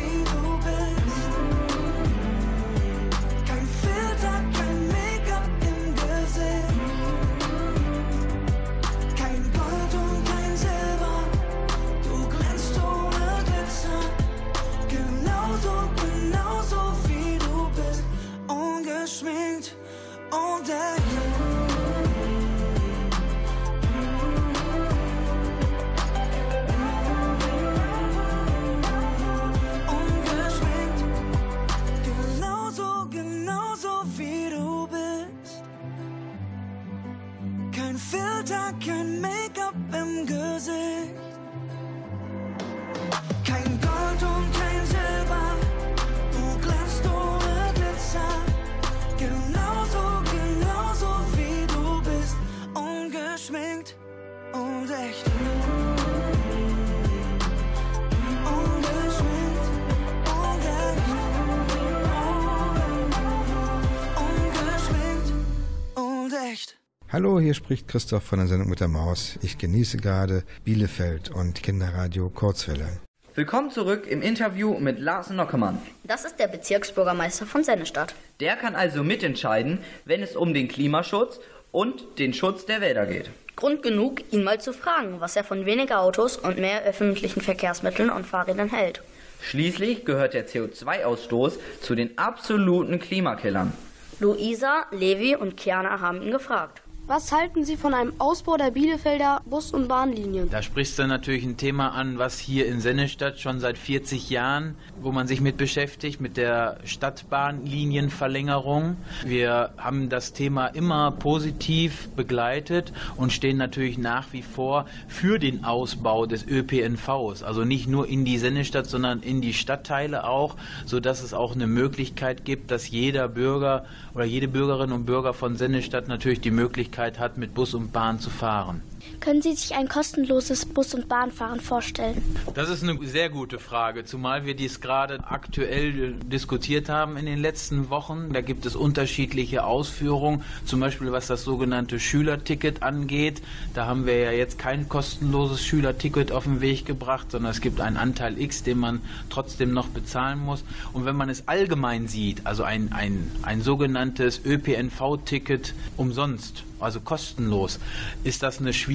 Hallo, 67.36 67.44
hier 67.44 67.54
spricht 67.54 67.90
Christoph 67.90 68.24
von 68.24 68.40
der 68.40 68.48
Sendung 68.48 68.70
mit 68.70 68.80
der 68.80 68.88
Maus. 68.88 69.38
Ich 69.42 69.58
genieße 69.58 69.98
gerade 69.98 70.46
Bielefeld 70.64 71.32
und 71.32 71.62
Kinderradio 71.62 72.30
Kurzwelle. 72.30 72.88
Willkommen 73.34 73.72
zurück 73.72 74.08
im 74.08 74.22
Interview 74.22 74.80
mit 74.80 75.00
Lars 75.00 75.32
Nockemann. 75.32 75.82
Das 76.06 76.24
ist 76.24 76.40
der 76.40 76.48
Bezirksbürgermeister 76.48 77.46
von 77.46 77.66
Sennestadt. 77.66 78.16
Der 78.40 78.56
kann 78.56 78.74
also 78.74 79.04
mitentscheiden, 79.04 79.80
wenn 80.06 80.24
es 80.24 80.38
um 80.38 80.54
den 80.54 80.70
Klimaschutz 80.70 81.42
und 81.74 82.06
den 82.20 82.34
Schutz 82.34 82.68
der 82.68 82.80
Wälder 82.80 83.06
geht. 83.06 83.30
Grund 83.58 83.84
genug, 83.84 84.22
ihn 84.32 84.46
mal 84.46 84.62
zu 84.62 84.72
fragen, 84.72 85.20
was 85.20 85.36
er 85.36 85.44
von 85.44 85.66
weniger 85.66 86.00
Autos 86.00 86.38
und 86.38 86.58
mehr 86.58 86.84
öffentlichen 86.86 87.42
Verkehrsmitteln 87.42 88.12
und 88.12 88.26
Fahrrädern 88.26 88.70
hält. 88.70 89.04
Schließlich 89.42 90.06
gehört 90.06 90.34
der 90.34 90.48
CO2-Ausstoß 90.48 91.60
zu 91.82 91.96
den 91.96 92.18
absoluten 92.18 92.98
Klimakillern. 92.98 93.74
Luisa, 94.22 94.86
Levi 94.92 95.36
und 95.36 95.58
Kiana 95.58 96.00
haben 96.00 96.22
ihn 96.22 96.32
gefragt. 96.32 96.85
Was 97.08 97.32
halten 97.32 97.64
Sie 97.64 97.78
von 97.78 97.94
einem 97.94 98.14
Ausbau 98.18 98.58
der 98.58 98.72
Bielefelder 98.72 99.44
Bus- 99.46 99.72
und 99.72 99.88
Bahnlinien? 99.88 100.50
Da 100.50 100.64
sprichst 100.64 100.98
du 100.98 101.06
natürlich 101.06 101.44
ein 101.44 101.56
Thema 101.56 101.90
an, 101.90 102.18
was 102.18 102.40
hier 102.40 102.66
in 102.66 102.80
Sennestadt 102.80 103.40
schon 103.40 103.60
seit 103.60 103.78
40 103.78 104.32
Jahren, 104.32 104.74
wo 105.00 105.12
man 105.12 105.28
sich 105.28 105.40
mit 105.40 105.56
beschäftigt, 105.56 106.20
mit 106.20 106.36
der 106.36 106.80
Stadtbahnlinienverlängerung. 106.84 108.98
Wir 109.24 109.70
haben 109.78 110.10
das 110.10 110.34
Thema 110.34 110.66
immer 110.66 111.12
positiv 111.12 112.10
begleitet 112.16 112.92
und 113.18 113.32
stehen 113.32 113.58
natürlich 113.58 114.00
nach 114.00 114.34
wie 114.34 114.42
vor 114.42 114.88
für 115.08 115.38
den 115.38 115.64
Ausbau 115.64 116.26
des 116.26 116.48
ÖPNVs. 116.48 117.44
Also 117.44 117.66
nicht 117.66 117.88
nur 117.88 118.08
in 118.08 118.26
die 118.26 118.40
Sennestadt, 118.40 118.88
sondern 118.88 119.22
in 119.22 119.42
die 119.42 119.54
Stadtteile 119.54 120.28
auch, 120.28 120.56
sodass 120.88 121.22
es 121.22 121.36
auch 121.36 121.54
eine 121.54 121.68
Möglichkeit 121.68 122.46
gibt, 122.46 122.72
dass 122.72 122.90
jeder 122.90 123.28
Bürger 123.28 123.86
oder 124.16 124.26
jede 124.26 124.48
Bürgerin 124.48 124.92
und 124.92 125.06
Bürger 125.06 125.36
von 125.36 125.56
Sennestadt 125.56 126.08
natürlich 126.08 126.42
die 126.42 126.50
Möglichkeit 126.50 126.95
hat, 126.98 127.38
mit 127.38 127.54
Bus 127.54 127.74
und 127.74 127.92
Bahn 127.92 128.20
zu 128.20 128.30
fahren. 128.30 128.82
Können 129.20 129.42
Sie 129.42 129.54
sich 129.54 129.74
ein 129.76 129.88
kostenloses 129.88 130.66
Bus- 130.66 130.94
und 130.94 131.08
Bahnfahren 131.08 131.60
vorstellen? 131.60 132.22
Das 132.54 132.70
ist 132.70 132.84
eine 132.84 132.98
sehr 133.08 133.30
gute 133.30 133.60
Frage, 133.60 134.06
zumal 134.06 134.46
wir 134.46 134.56
dies 134.56 134.82
gerade 134.82 135.20
aktuell 135.24 136.14
diskutiert 136.14 136.90
haben 136.90 137.18
in 137.18 137.26
den 137.26 137.40
letzten 137.40 137.90
Wochen. 137.90 138.34
Da 138.34 138.42
gibt 138.42 138.66
es 138.66 138.76
unterschiedliche 138.76 139.64
Ausführungen, 139.64 140.44
zum 140.66 140.80
Beispiel 140.80 141.12
was 141.12 141.28
das 141.28 141.44
sogenannte 141.44 142.00
Schülerticket 142.00 142.84
angeht. 142.84 143.42
Da 143.74 143.86
haben 143.86 144.06
wir 144.06 144.18
ja 144.18 144.32
jetzt 144.32 144.60
kein 144.60 144.90
kostenloses 144.90 145.66
Schülerticket 145.66 146.32
auf 146.32 146.44
den 146.44 146.62
Weg 146.62 146.86
gebracht, 146.86 147.32
sondern 147.32 147.52
es 147.52 147.62
gibt 147.62 147.82
einen 147.82 147.98
Anteil 147.98 148.40
X, 148.40 148.64
den 148.64 148.80
man 148.80 149.02
trotzdem 149.30 149.74
noch 149.74 149.88
bezahlen 149.88 150.40
muss. 150.40 150.64
Und 150.94 151.06
wenn 151.06 151.16
man 151.16 151.30
es 151.30 151.48
allgemein 151.48 152.08
sieht, 152.08 152.46
also 152.46 152.64
ein, 152.64 152.92
ein, 152.92 153.32
ein 153.42 153.62
sogenanntes 153.62 154.42
ÖPNV-Ticket 154.46 155.74
umsonst, 155.98 156.64
also 156.80 157.00
kostenlos, 157.00 157.80
ist 158.24 158.44
das 158.44 158.60
eine 158.60 158.74
schwierige 158.74 158.95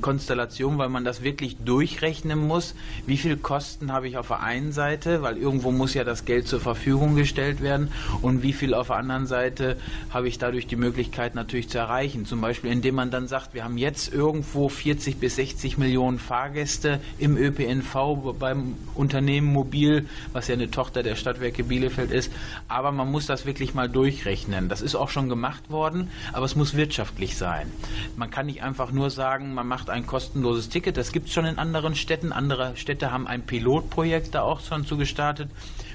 Konstellation, 0.00 0.78
weil 0.78 0.88
man 0.88 1.04
das 1.04 1.22
wirklich 1.22 1.56
durchrechnen 1.64 2.38
muss. 2.46 2.74
Wie 3.06 3.16
viel 3.16 3.36
Kosten 3.36 3.92
habe 3.92 4.08
ich 4.08 4.16
auf 4.16 4.28
der 4.28 4.40
einen 4.40 4.72
Seite, 4.72 5.22
weil 5.22 5.36
irgendwo 5.36 5.70
muss 5.72 5.94
ja 5.94 6.04
das 6.04 6.24
Geld 6.24 6.46
zur 6.46 6.60
Verfügung 6.60 7.16
gestellt 7.16 7.62
werden 7.62 7.92
und 8.22 8.42
wie 8.42 8.52
viel 8.52 8.74
auf 8.74 8.88
der 8.88 8.96
anderen 8.96 9.26
Seite 9.26 9.76
habe 10.10 10.28
ich 10.28 10.38
dadurch 10.38 10.66
die 10.66 10.76
Möglichkeit 10.76 11.34
natürlich 11.34 11.68
zu 11.68 11.78
erreichen. 11.78 12.26
Zum 12.26 12.40
Beispiel, 12.40 12.70
indem 12.70 12.96
man 12.96 13.10
dann 13.10 13.26
sagt, 13.28 13.54
wir 13.54 13.64
haben 13.64 13.78
jetzt 13.78 14.12
irgendwo 14.12 14.68
40 14.68 15.16
bis 15.16 15.36
60 15.36 15.78
Millionen 15.78 16.18
Fahrgäste 16.18 17.00
im 17.18 17.36
ÖPNV 17.36 18.34
beim 18.38 18.74
Unternehmen 18.94 19.52
Mobil, 19.52 20.06
was 20.32 20.48
ja 20.48 20.54
eine 20.54 20.70
Tochter 20.70 21.02
der 21.02 21.16
Stadtwerke 21.16 21.64
Bielefeld 21.64 22.10
ist. 22.10 22.30
Aber 22.68 22.92
man 22.92 23.10
muss 23.10 23.26
das 23.26 23.46
wirklich 23.46 23.74
mal 23.74 23.88
durchrechnen. 23.88 24.68
Das 24.68 24.82
ist 24.82 24.94
auch 24.94 25.08
schon 25.08 25.28
gemacht 25.28 25.70
worden, 25.70 26.10
aber 26.32 26.44
es 26.44 26.56
muss 26.56 26.76
wirtschaftlich 26.76 27.36
sein. 27.36 27.70
Man 28.16 28.30
kann 28.30 28.46
nicht 28.46 28.62
einfach 28.62 28.92
nur 28.92 28.99
sagen, 29.08 29.54
man 29.54 29.66
macht 29.66 29.88
ein 29.88 30.06
kostenloses 30.06 30.68
Ticket. 30.68 30.98
Das 30.98 31.12
gibt 31.12 31.28
es 31.28 31.32
schon 31.32 31.46
in 31.46 31.58
anderen 31.58 31.94
Städten. 31.94 32.32
Andere 32.32 32.76
Städte 32.76 33.10
haben 33.10 33.26
ein 33.26 33.46
Pilotprojekt 33.46 34.34
da 34.34 34.42
auch 34.42 34.60
schon 34.60 34.84
zu 34.84 34.98
gestartet. 34.98 35.48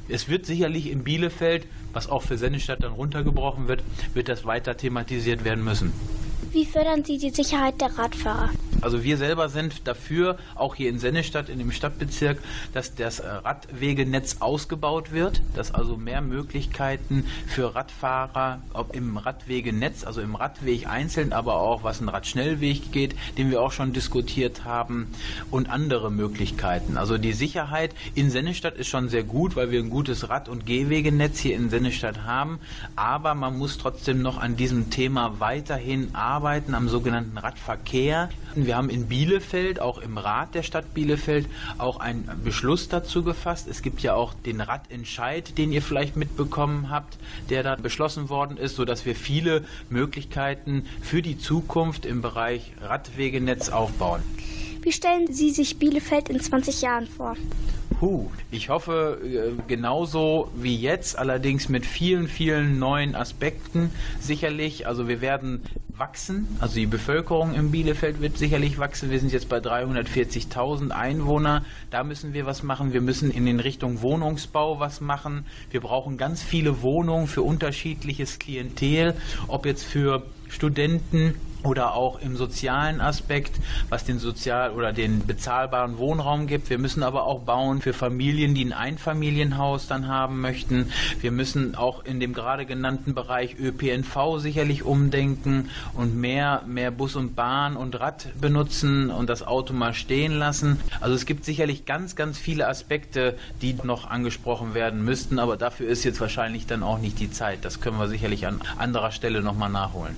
Es 0.09 0.27
wird 0.29 0.45
sicherlich 0.47 0.89
in 0.89 1.03
Bielefeld, 1.03 1.67
was 1.93 2.09
auch 2.09 2.23
für 2.23 2.37
Sennestadt 2.37 2.83
dann 2.83 2.93
runtergebrochen 2.93 3.67
wird, 3.67 3.83
wird 4.13 4.29
das 4.29 4.45
weiter 4.45 4.77
thematisiert 4.77 5.43
werden 5.43 5.63
müssen. 5.63 5.93
Wie 6.55 6.63
fördern 6.63 7.03
Sie 7.03 7.17
die 7.17 7.31
Sicherheit 7.31 7.81
der 7.81 7.97
Radfahrer? 7.97 8.49
Also 8.79 9.03
wir 9.03 9.17
selber 9.17 9.49
sind 9.49 9.87
dafür, 9.87 10.37
auch 10.53 10.75
hier 10.75 10.89
in 10.89 10.99
Sennestadt, 10.99 11.49
in 11.49 11.59
dem 11.59 11.71
Stadtbezirk, 11.71 12.37
dass 12.73 12.95
das 12.95 13.21
Radwegenetz 13.21 14.37
ausgebaut 14.39 15.11
wird, 15.11 15.41
dass 15.53 15.73
also 15.73 15.97
mehr 15.97 16.21
Möglichkeiten 16.21 17.25
für 17.47 17.75
Radfahrer 17.75 18.59
im 18.93 19.17
Radwegenetz, 19.17 20.05
also 20.05 20.21
im 20.21 20.35
Radweg 20.35 20.87
einzeln, 20.87 21.33
aber 21.33 21.55
auch 21.59 21.83
was 21.83 21.99
ein 21.99 22.07
Radschnellweg 22.07 22.91
geht, 22.93 23.15
den 23.37 23.49
wir 23.49 23.61
auch 23.61 23.73
schon 23.73 23.91
diskutiert 23.91 24.63
haben, 24.63 25.07
und 25.51 25.69
andere 25.69 26.09
Möglichkeiten. 26.09 26.97
Also 26.97 27.17
die 27.17 27.33
Sicherheit 27.33 27.93
in 28.13 28.29
Sennestadt 28.29 28.77
ist 28.77 28.87
schon 28.87 29.09
sehr 29.09 29.23
gut, 29.23 29.57
weil 29.57 29.71
wir 29.71 29.81
ein 29.81 29.89
gutes 29.89 30.29
Rad- 30.29 30.47
und 30.47 30.65
Gehwegenetz 30.65 31.39
hier 31.39 31.55
in 31.57 31.69
Sennestadt 31.69 32.23
haben, 32.23 32.59
aber 32.95 33.35
man 33.35 33.57
muss 33.57 33.77
trotzdem 33.77 34.21
noch 34.21 34.37
an 34.37 34.55
diesem 34.55 34.89
Thema 34.89 35.39
weiterhin 35.39 36.13
arbeiten, 36.13 36.44
am 36.45 36.89
sogenannten 36.89 37.37
Radverkehr. 37.37 38.29
Wir 38.53 38.77
haben 38.77 38.89
in 38.89 39.07
Bielefeld, 39.07 39.79
auch 39.79 39.97
im 39.97 40.17
Rat 40.19 40.53
der 40.53 40.61
Stadt 40.61 40.93
Bielefeld, 40.93 41.47
auch 41.79 41.99
einen 41.99 42.29
Beschluss 42.43 42.87
dazu 42.87 43.23
gefasst. 43.23 43.67
Es 43.67 43.81
gibt 43.81 44.01
ja 44.01 44.13
auch 44.13 44.33
den 44.33 44.61
Radentscheid, 44.61 45.57
den 45.57 45.71
ihr 45.71 45.81
vielleicht 45.81 46.15
mitbekommen 46.15 46.91
habt, 46.91 47.17
der 47.49 47.63
da 47.63 47.75
beschlossen 47.75 48.29
worden 48.29 48.57
ist, 48.57 48.75
sodass 48.75 49.07
wir 49.07 49.15
viele 49.15 49.63
Möglichkeiten 49.89 50.85
für 51.01 51.23
die 51.23 51.39
Zukunft 51.39 52.05
im 52.05 52.21
Bereich 52.21 52.73
Radwegenetz 52.79 53.69
aufbauen. 53.69 54.21
Wie 54.81 54.91
stellen 54.91 55.33
Sie 55.33 55.49
sich 55.49 55.79
Bielefeld 55.79 56.29
in 56.29 56.39
20 56.39 56.83
Jahren 56.83 57.07
vor? 57.07 57.35
Puh, 57.99 58.29
ich 58.51 58.69
hoffe 58.69 59.19
äh, 59.23 59.61
genauso 59.67 60.51
wie 60.55 60.75
jetzt, 60.75 61.17
allerdings 61.17 61.69
mit 61.69 61.85
vielen, 61.85 62.27
vielen 62.27 62.77
neuen 62.77 63.15
Aspekten 63.15 63.89
sicherlich. 64.19 64.85
Also 64.85 65.07
wir 65.07 65.21
werden 65.21 65.61
wachsen. 65.97 66.47
Also 66.59 66.75
die 66.75 66.87
Bevölkerung 66.87 67.53
in 67.53 67.71
Bielefeld 67.71 68.19
wird 68.19 68.37
sicherlich 68.37 68.79
wachsen. 68.79 69.11
Wir 69.11 69.19
sind 69.19 69.31
jetzt 69.31 69.47
bei 69.47 69.59
340.000 69.59 70.91
Einwohner. 70.91 71.63
Da 71.89 72.03
müssen 72.03 72.33
wir 72.33 72.45
was 72.45 72.63
machen. 72.63 72.91
Wir 72.91 73.01
müssen 73.01 73.31
in 73.31 73.45
den 73.45 73.61
Richtung 73.61 74.01
Wohnungsbau 74.01 74.79
was 74.79 74.99
machen. 74.99 75.45
Wir 75.71 75.79
brauchen 75.79 76.17
ganz 76.17 76.43
viele 76.43 76.81
Wohnungen 76.81 77.27
für 77.27 77.43
unterschiedliches 77.43 78.39
Klientel, 78.39 79.15
ob 79.47 79.65
jetzt 79.65 79.83
für 79.83 80.23
Studenten 80.49 81.35
oder 81.65 81.95
auch 81.95 82.19
im 82.19 82.37
sozialen 82.37 83.01
Aspekt, 83.01 83.59
was 83.89 84.03
den 84.05 84.19
sozial 84.19 84.71
oder 84.71 84.93
den 84.93 85.25
bezahlbaren 85.25 85.97
Wohnraum 85.97 86.47
gibt. 86.47 86.69
Wir 86.69 86.77
müssen 86.77 87.03
aber 87.03 87.25
auch 87.25 87.39
bauen 87.39 87.81
für 87.81 87.93
Familien, 87.93 88.53
die 88.53 88.65
ein 88.65 88.73
Einfamilienhaus 88.73 89.87
dann 89.87 90.07
haben 90.07 90.41
möchten. 90.41 90.91
Wir 91.19 91.31
müssen 91.31 91.75
auch 91.75 92.05
in 92.05 92.19
dem 92.19 92.33
gerade 92.33 92.65
genannten 92.65 93.13
Bereich 93.13 93.57
ÖPNV 93.59 94.37
sicherlich 94.37 94.83
umdenken 94.83 95.69
und 95.93 96.15
mehr, 96.15 96.61
mehr 96.67 96.91
Bus 96.91 97.15
und 97.15 97.35
Bahn 97.35 97.75
und 97.75 97.99
Rad 97.99 98.27
benutzen 98.39 99.09
und 99.09 99.29
das 99.29 99.41
Auto 99.45 99.73
mal 99.73 99.93
stehen 99.93 100.33
lassen. 100.33 100.79
Also 101.01 101.15
es 101.15 101.25
gibt 101.25 101.45
sicherlich 101.45 101.85
ganz, 101.85 102.15
ganz 102.15 102.37
viele 102.37 102.67
Aspekte, 102.67 103.37
die 103.61 103.75
noch 103.83 104.09
angesprochen 104.09 104.73
werden 104.73 105.03
müssten, 105.03 105.39
aber 105.39 105.57
dafür 105.57 105.87
ist 105.87 106.03
jetzt 106.03 106.21
wahrscheinlich 106.21 106.67
dann 106.67 106.83
auch 106.83 106.99
nicht 106.99 107.19
die 107.19 107.31
Zeit. 107.31 107.65
Das 107.65 107.81
können 107.81 107.97
wir 107.97 108.07
sicherlich 108.07 108.45
an 108.47 108.61
anderer 108.77 109.11
Stelle 109.11 109.41
nochmal 109.41 109.69
nachholen. 109.69 110.15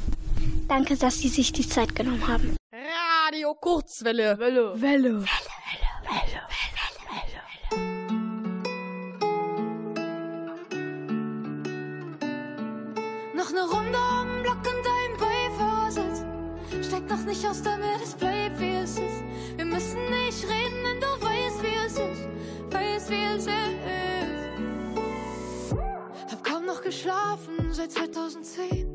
Danke, 0.68 0.98
dass 0.98 1.20
Sie 1.20 1.30
sich 1.38 1.52
die 1.52 1.69
Zeit 1.69 1.95
genommen 1.95 2.28
haben. 2.28 2.58
Radio 2.73 3.54
Kurzwelle. 3.54 4.39
Welle. 4.39 4.82
Welle. 4.82 5.21
Welle. 5.21 5.28
Welle. 6.10 6.41
Noch 13.36 13.50
eine 13.52 13.62
Runde 13.69 13.97
am 14.00 14.41
Block 14.41 14.63
in 14.65 14.82
deinem 14.89 15.15
Beifahrsitz. 15.19 16.23
Steig 16.88 17.08
noch 17.08 17.23
nicht 17.23 17.45
aus, 17.45 17.62
damit 17.62 18.02
es 18.04 18.15
bleibt, 18.15 18.60
wie 18.60 18.78
es 18.78 18.97
ist. 18.97 19.23
Wir 19.58 19.65
müssen 19.65 20.00
nicht 20.10 20.43
reden, 20.43 20.84
denn 20.86 21.00
du 21.00 21.21
weißt, 21.23 21.62
wie 21.62 21.78
es 21.86 21.93
ist. 22.00 22.28
Weißt, 22.71 23.12
wie 23.12 23.26
es 23.36 23.45
ist. 23.45 23.58
Hab 26.32 26.43
kaum 26.43 26.65
noch 26.65 26.82
geschlafen 26.82 27.71
seit 27.73 27.91
2010. 27.91 28.87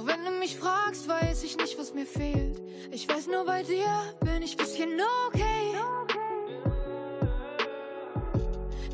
Doch 0.00 0.06
wenn 0.06 0.24
du 0.24 0.30
mich 0.30 0.56
fragst, 0.56 1.06
weiß 1.08 1.42
ich 1.42 1.58
nicht, 1.58 1.78
was 1.78 1.92
mir 1.92 2.06
fehlt. 2.06 2.58
Ich 2.90 3.06
weiß 3.06 3.26
nur, 3.26 3.44
bei 3.44 3.62
dir 3.62 3.84
bin 4.20 4.40
ich 4.40 4.56
bisschen 4.56 4.98
okay. 5.26 5.76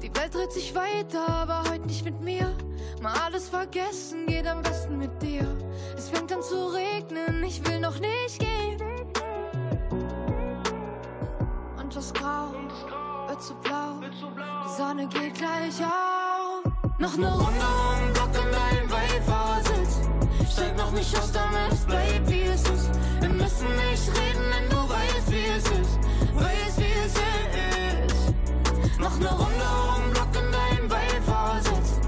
Die 0.03 0.13
Welt 0.17 0.35
dreht 0.35 0.51
sich 0.51 0.75
weiter, 0.75 1.29
aber 1.29 1.63
heute 1.71 1.87
nicht 1.87 2.05
mit 2.05 2.21
mir. 2.23 2.53
Mal 3.01 3.15
alles 3.25 3.49
vergessen, 3.49 4.27
geht 4.27 4.49
am 4.49 4.63
besten 4.63 4.99
mit 4.99 5.23
dir. 5.23 5.47
Es 5.97 6.09
fängt 6.09 6.33
an 6.33 6.43
zu 6.43 6.75
regnen, 6.75 7.45
ich 7.45 7.65
will 7.65 7.79
noch 7.79 8.01
nicht 8.01 8.41
gehen. 8.41 8.81
Und 11.79 11.95
das 11.95 12.13
Grau 12.15 12.51
wird 13.29 13.43
zu 13.45 13.55
blau, 13.55 14.01
die 14.01 14.77
Sonne 14.77 15.07
geht 15.07 15.35
gleich 15.35 15.81
auf. 15.85 16.65
Noch 16.99 17.15
eine 17.15 17.33
Runde 17.33 18.16
nicht 20.97 21.19
aus, 21.19 21.31
damit 21.31 21.73
es 21.73 21.85
bleibt, 21.85 22.29
wie 22.29 22.43
es 22.43 22.63
ist. 22.63 22.91
Wir 23.21 23.29
müssen 23.29 23.69
nicht 23.77 24.09
reden, 24.17 24.45
denn 24.51 24.69
du 24.71 24.77
weißt, 24.89 25.31
wie 25.31 25.47
es 25.57 25.65
ist. 25.65 25.99
Weißt, 26.35 26.79
wie 26.79 26.95
es 27.05 27.15
ist. 28.13 28.99
Noch 28.99 29.15
eine 29.17 29.29
Runde 29.29 29.67
um 29.95 30.11
Block 30.13 30.29
in 30.33 30.51
deinem 30.53 30.89
Beifahrersitz. 30.89 32.01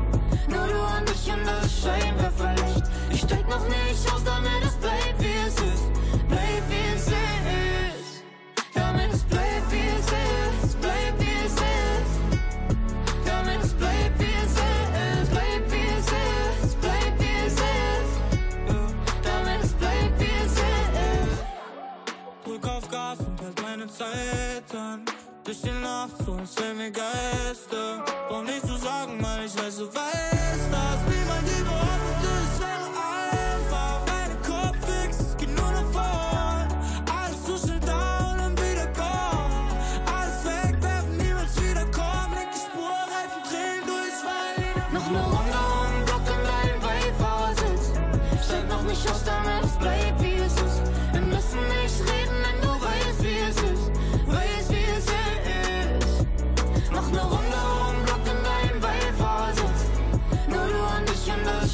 Nur 0.48 0.66
du 0.66 0.80
und 0.96 1.10
ich 1.10 1.30
und 1.30 1.44
das 1.46 1.70
Scheinwerferlicht. 1.82 2.84
Ich 3.10 3.20
steig 3.20 3.46
noch 3.48 3.64
nicht 3.68 4.12
aus, 4.12 4.24
damit 4.24 4.64
es 4.64 4.76
bleibt, 4.76 5.20
wie 5.20 5.36
es 5.46 5.54
ist. 5.54 5.97
Meine 23.98 24.12
Zeit 24.12 24.74
an. 24.74 25.04
Durch 25.44 25.60
die 25.62 25.70
Nacht, 25.70 26.12
so 26.24 26.34
als 26.34 26.56
wären 26.60 26.78
wir 26.78 26.90
Geister. 26.90 28.04
Brauch 28.28 28.42
nicht 28.42 28.66
zu 28.66 28.76
sagen, 28.76 29.18
weil 29.22 29.46
ich 29.46 29.56
weiß, 29.56 29.78
du 29.78 29.86
weißt 29.86 30.37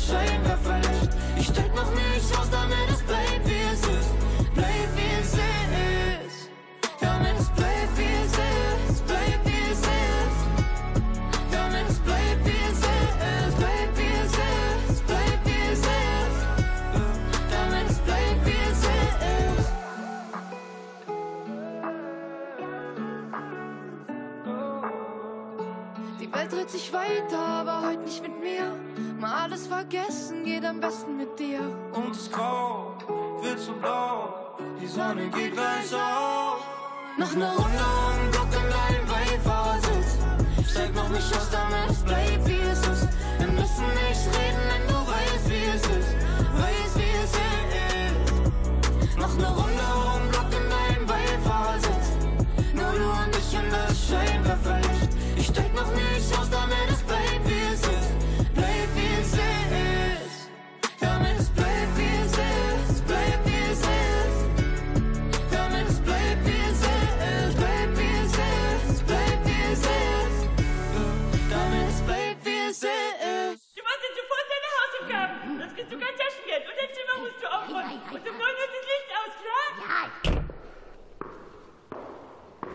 das 0.05 0.29
Scheinwerferlicht. 0.29 1.11
Ich 1.37 1.47
steig 1.47 1.75
noch 1.75 1.91
nicht 1.91 2.39
aus, 2.39 2.51
damit 2.51 2.94
vergessen, 29.85 30.45
geht 30.45 30.65
am 30.65 30.81
besten 30.81 31.17
mit 31.17 31.39
dir. 31.39 31.61
Und 31.93 32.15
das 32.15 32.31
Grau 32.31 32.95
wird 33.43 33.59
so 33.59 33.73
blau. 33.75 34.57
Die 34.81 34.87
Sonne 34.87 35.29
geht 35.29 35.53
gleich 35.53 35.93
auf. 35.95 36.61
Noch 37.19 37.33
eine 37.35 37.51
Runde 37.51 37.85
um 38.25 38.31
Block 38.31 38.49
in 38.49 38.71
deinem 38.77 39.07
Beifahrersitz. 39.07 40.19
Steig 40.69 40.95
noch 40.95 41.09
nicht 41.09 41.37
aus, 41.37 41.51
damit 41.51 41.91
es 41.91 42.03
bleibt, 42.03 42.47
wie 42.47 42.61
es 42.61 42.81
ist. 42.81 43.09
Wir 43.39 43.49
müssen 43.49 43.87
nicht 44.09 44.27
reden, 44.37 44.65
denn 44.71 44.87
du 44.89 44.95
weißt, 44.95 45.51
wie 45.51 45.67
es 45.77 45.83
ist. 45.83 46.11
Weißt, 46.61 46.97
wie 46.97 47.15
es 47.23 47.33
ist. 47.33 49.19
Noch 49.19 49.35
eine 49.39 49.49
Runde 49.49 49.74
Und 77.95 78.11
9 78.11 78.23
Uhr 78.23 78.29
ist 78.29 78.75
das 78.75 78.87
Licht 78.91 79.11
aus, 79.21 79.35
klar? 79.81 80.43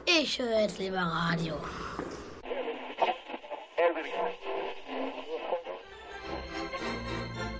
Ich 0.05 0.39
höre 0.39 0.61
jetzt 0.61 0.79
lieber 0.79 0.97
Radio. 0.99 1.55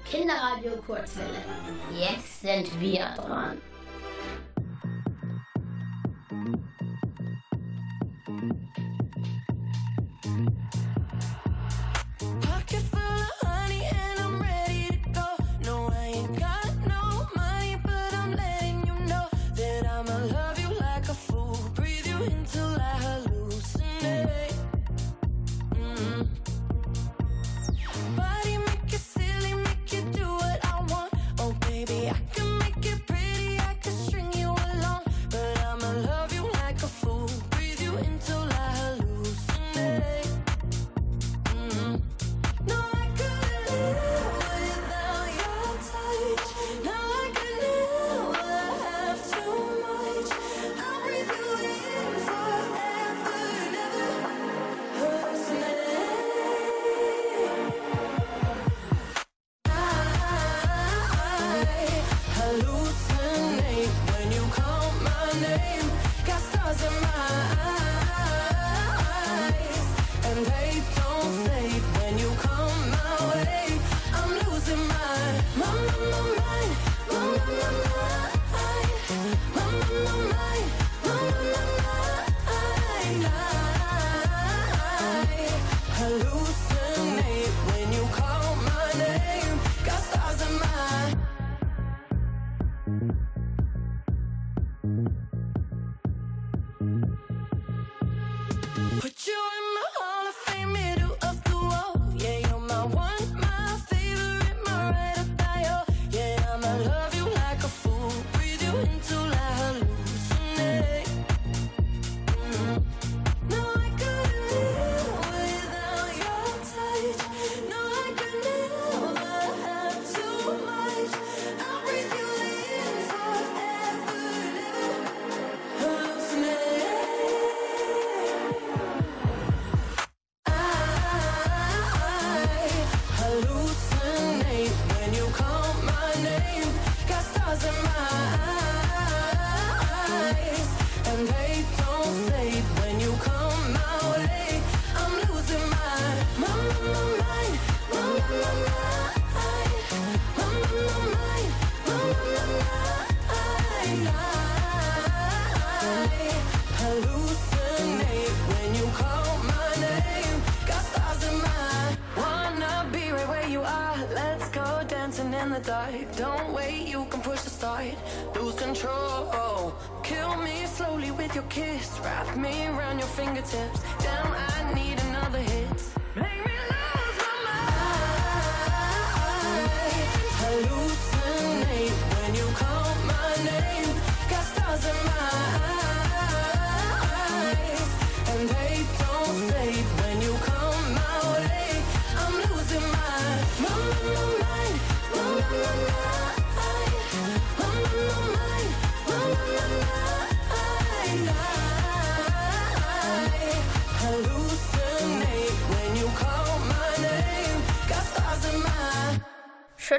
Kinderradio 0.06 0.78
Kurzwelle. 0.86 1.44
Jetzt 1.92 2.42
sind 2.42 2.80
wir 2.80 3.14
dran. 3.18 3.62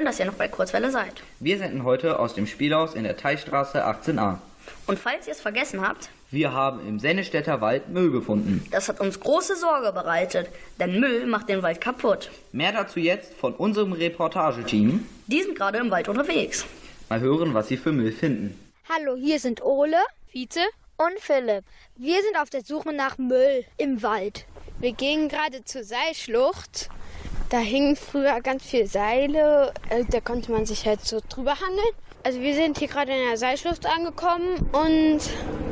Schön, 0.01 0.07
dass 0.07 0.19
ihr 0.19 0.25
noch 0.25 0.33
bei 0.33 0.47
Kurzwelle 0.47 0.89
seid. 0.89 1.21
Wir 1.39 1.59
senden 1.59 1.83
heute 1.83 2.17
aus 2.17 2.33
dem 2.33 2.47
Spielhaus 2.47 2.95
in 2.95 3.03
der 3.03 3.17
Teichstraße 3.17 3.85
18a. 3.85 4.39
Und 4.87 4.97
falls 4.97 5.27
ihr 5.27 5.33
es 5.33 5.41
vergessen 5.41 5.87
habt, 5.87 6.09
Wir 6.31 6.53
haben 6.53 6.79
im 6.87 6.97
Sennestädter 6.97 7.61
Wald 7.61 7.89
Müll 7.89 8.09
gefunden. 8.09 8.65
das 8.71 8.89
hat 8.89 8.99
uns 8.99 9.19
große 9.19 9.57
Sorge 9.57 9.91
bereitet, 9.93 10.49
denn 10.79 10.99
Müll 10.99 11.27
macht 11.27 11.49
den 11.49 11.61
Wald 11.61 11.81
kaputt. 11.81 12.31
Mehr 12.51 12.71
dazu 12.71 12.99
jetzt 12.99 13.35
von 13.35 13.53
unserem 13.53 13.93
Reportageteam. 13.93 15.07
Die 15.27 15.43
sind 15.43 15.55
gerade 15.55 15.77
im 15.77 15.91
Wald 15.91 16.07
unterwegs. 16.09 16.65
Mal 17.09 17.19
hören, 17.19 17.53
was 17.53 17.67
sie 17.67 17.77
für 17.77 17.91
Müll 17.91 18.11
finden. 18.11 18.59
Hallo, 18.89 19.15
hier 19.15 19.39
sind 19.39 19.63
Ole, 19.63 19.97
Fiete 20.31 20.61
und 20.97 21.19
Philipp. 21.19 21.63
Wir 21.95 22.23
sind 22.23 22.39
auf 22.41 22.49
der 22.49 22.63
Suche 22.63 22.91
nach 22.91 23.19
Müll 23.19 23.65
im 23.77 24.01
Wald. 24.01 24.45
Wir 24.79 24.93
gehen 24.93 25.29
gerade 25.29 25.63
zur 25.63 25.83
Seilschlucht. 25.83 26.89
Da 27.51 27.57
hingen 27.57 27.97
früher 27.97 28.39
ganz 28.39 28.63
viele 28.63 28.87
Seile. 28.87 29.73
äh, 29.89 30.05
Da 30.09 30.21
konnte 30.21 30.53
man 30.53 30.65
sich 30.65 30.85
halt 30.85 31.01
so 31.01 31.19
drüber 31.27 31.59
hangeln. 31.59 31.95
Also 32.23 32.39
wir 32.39 32.55
sind 32.55 32.77
hier 32.77 32.87
gerade 32.87 33.11
in 33.11 33.27
der 33.27 33.35
Seilschlucht 33.35 33.85
angekommen 33.85 34.69
und 34.71 35.19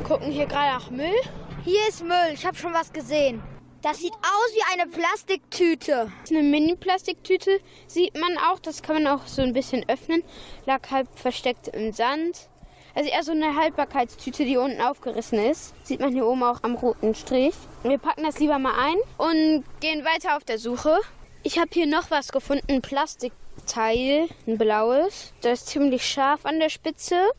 gucken 0.05 0.29
hier 0.29 0.45
gerade 0.45 0.77
nach 0.77 0.89
Müll. 0.89 1.15
Hier 1.63 1.79
ist 1.87 2.03
Müll. 2.03 2.33
Ich 2.33 2.45
habe 2.45 2.57
schon 2.57 2.73
was 2.73 2.91
gesehen. 2.91 3.41
Das 3.81 3.99
sieht 3.99 4.11
aus 4.11 4.53
wie 4.53 4.73
eine 4.81 4.91
Plastiktüte. 4.91 6.11
Das 6.19 6.31
ist 6.31 6.35
eine 6.35 6.43
Mini-Plastiktüte, 6.43 7.61
sieht 7.87 8.13
man 8.19 8.37
auch. 8.51 8.59
Das 8.59 8.81
kann 8.81 9.01
man 9.01 9.07
auch 9.07 9.25
so 9.25 9.41
ein 9.41 9.53
bisschen 9.53 9.87
öffnen. 9.87 10.21
Lag 10.65 10.81
halb 10.91 11.07
versteckt 11.17 11.69
im 11.69 11.93
Sand. 11.93 12.49
Also 12.93 13.09
eher 13.09 13.23
so 13.23 13.31
eine 13.31 13.55
Haltbarkeitstüte, 13.55 14.43
die 14.43 14.57
unten 14.57 14.81
aufgerissen 14.81 15.39
ist. 15.39 15.73
Sieht 15.85 16.01
man 16.01 16.11
hier 16.11 16.25
oben 16.27 16.43
auch 16.43 16.61
am 16.63 16.75
roten 16.75 17.15
Strich. 17.15 17.55
Wir 17.83 17.99
packen 17.99 18.23
das 18.25 18.37
lieber 18.39 18.59
mal 18.59 18.73
ein 18.77 18.97
und 19.17 19.63
gehen 19.79 20.03
weiter 20.03 20.35
auf 20.35 20.43
der 20.43 20.57
Suche. 20.57 20.99
Ich 21.41 21.57
habe 21.57 21.69
hier 21.71 21.87
noch 21.87 22.11
was 22.11 22.33
gefunden, 22.33 22.65
ein 22.69 22.81
Plastikteil, 22.81 24.27
ein 24.45 24.57
blaues. 24.57 25.33
Das 25.39 25.61
ist 25.61 25.67
ziemlich 25.67 26.05
scharf 26.05 26.45
an 26.45 26.59
der 26.59 26.67
Spitze. 26.67 27.31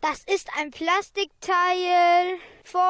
Das 0.00 0.24
ist 0.24 0.48
ein 0.58 0.70
Plastikteil 0.70 2.38
von 2.64 2.80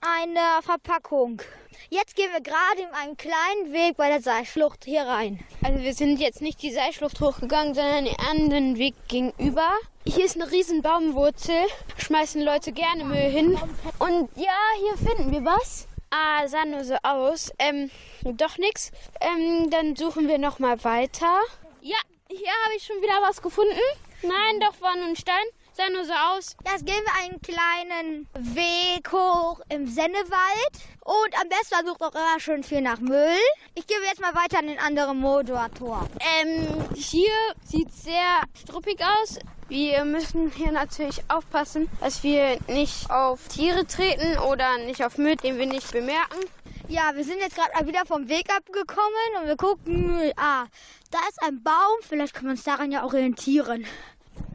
einer 0.00 0.62
Verpackung. 0.62 1.42
Jetzt 1.90 2.16
gehen 2.16 2.30
wir 2.32 2.40
gerade 2.40 2.80
in 2.80 2.94
einen 2.94 3.16
kleinen 3.18 3.72
Weg 3.72 3.98
bei 3.98 4.08
der 4.08 4.22
Seilschlucht 4.22 4.86
hier 4.86 5.02
rein. 5.02 5.44
Also 5.62 5.80
wir 5.80 5.92
sind 5.92 6.18
jetzt 6.18 6.40
nicht 6.40 6.62
die 6.62 6.72
Seilschlucht 6.72 7.20
hochgegangen, 7.20 7.74
sondern 7.74 8.06
den 8.06 8.18
anderen 8.20 8.78
Weg 8.78 8.94
gegenüber. 9.08 9.68
Hier 10.06 10.24
ist 10.24 10.36
eine 10.36 10.50
riesen 10.50 10.80
Baumwurzel, 10.80 11.66
schmeißen 11.98 12.40
Leute 12.42 12.72
gerne 12.72 13.04
Müll 13.04 13.30
hin. 13.30 13.58
Und 13.98 14.30
ja, 14.36 14.56
hier 14.78 14.96
finden 14.96 15.30
wir 15.30 15.44
was. 15.44 15.86
Ah, 16.10 16.48
sah 16.48 16.64
nur 16.64 16.84
so 16.84 16.96
aus. 17.02 17.52
Ähm, 17.58 17.90
doch 18.24 18.58
nix. 18.58 18.90
Ähm, 19.20 19.70
dann 19.70 19.94
suchen 19.94 20.26
wir 20.26 20.38
noch 20.38 20.58
mal 20.58 20.82
weiter. 20.82 21.38
Ja, 21.80 21.98
hier 22.28 22.52
habe 22.64 22.74
ich 22.76 22.84
schon 22.84 23.00
wieder 23.00 23.22
was 23.22 23.40
gefunden. 23.40 23.78
Nein, 24.22 24.60
doch 24.60 24.80
war 24.80 24.96
nur 24.96 25.06
ein 25.06 25.16
Stein. 25.16 25.44
Sah 25.72 25.88
nur 25.88 26.04
so 26.04 26.12
aus. 26.12 26.56
Jetzt 26.64 26.84
gehen 26.84 27.02
wir 27.04 27.22
einen 27.22 27.40
kleinen 27.40 28.28
Weg 28.34 29.12
hoch 29.12 29.60
im 29.68 29.86
Sennewald. 29.86 30.74
Und 31.04 31.40
am 31.40 31.48
besten 31.48 31.76
versucht 31.76 32.02
auch 32.02 32.14
immer 32.14 32.40
schön 32.40 32.64
viel 32.64 32.80
nach 32.80 32.98
Müll. 32.98 33.38
Ich 33.76 33.86
gebe 33.86 34.02
jetzt 34.02 34.20
mal 34.20 34.34
weiter 34.34 34.58
an 34.58 34.66
den 34.66 34.80
anderen 34.80 35.18
Motortor. 35.18 36.08
Ähm, 36.40 36.66
hier 36.94 37.32
sieht 37.64 37.92
sehr 37.92 38.42
struppig 38.60 39.00
aus. 39.00 39.38
Wir 39.70 40.04
müssen 40.04 40.50
hier 40.50 40.72
natürlich 40.72 41.22
aufpassen, 41.28 41.88
dass 42.00 42.24
wir 42.24 42.58
nicht 42.66 43.08
auf 43.08 43.46
Tiere 43.46 43.86
treten 43.86 44.36
oder 44.40 44.78
nicht 44.78 45.04
auf 45.04 45.16
Müll, 45.16 45.36
den 45.36 45.58
wir 45.58 45.66
nicht 45.66 45.92
bemerken. 45.92 46.40
Ja, 46.88 47.12
wir 47.14 47.22
sind 47.22 47.38
jetzt 47.38 47.54
gerade 47.54 47.70
mal 47.74 47.86
wieder 47.86 48.04
vom 48.04 48.28
Weg 48.28 48.50
abgekommen 48.52 49.40
und 49.40 49.46
wir 49.46 49.56
gucken. 49.56 50.32
Ah, 50.36 50.66
da 51.12 51.18
ist 51.28 51.40
ein 51.44 51.62
Baum. 51.62 52.00
Vielleicht 52.02 52.34
können 52.34 52.46
wir 52.46 52.54
uns 52.54 52.64
daran 52.64 52.90
ja 52.90 53.04
orientieren. 53.04 53.86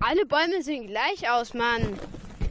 Alle 0.01 0.25
Bäume 0.25 0.61
sehen 0.61 0.87
gleich 0.87 1.29
aus, 1.31 1.53
Mann. 1.53 1.97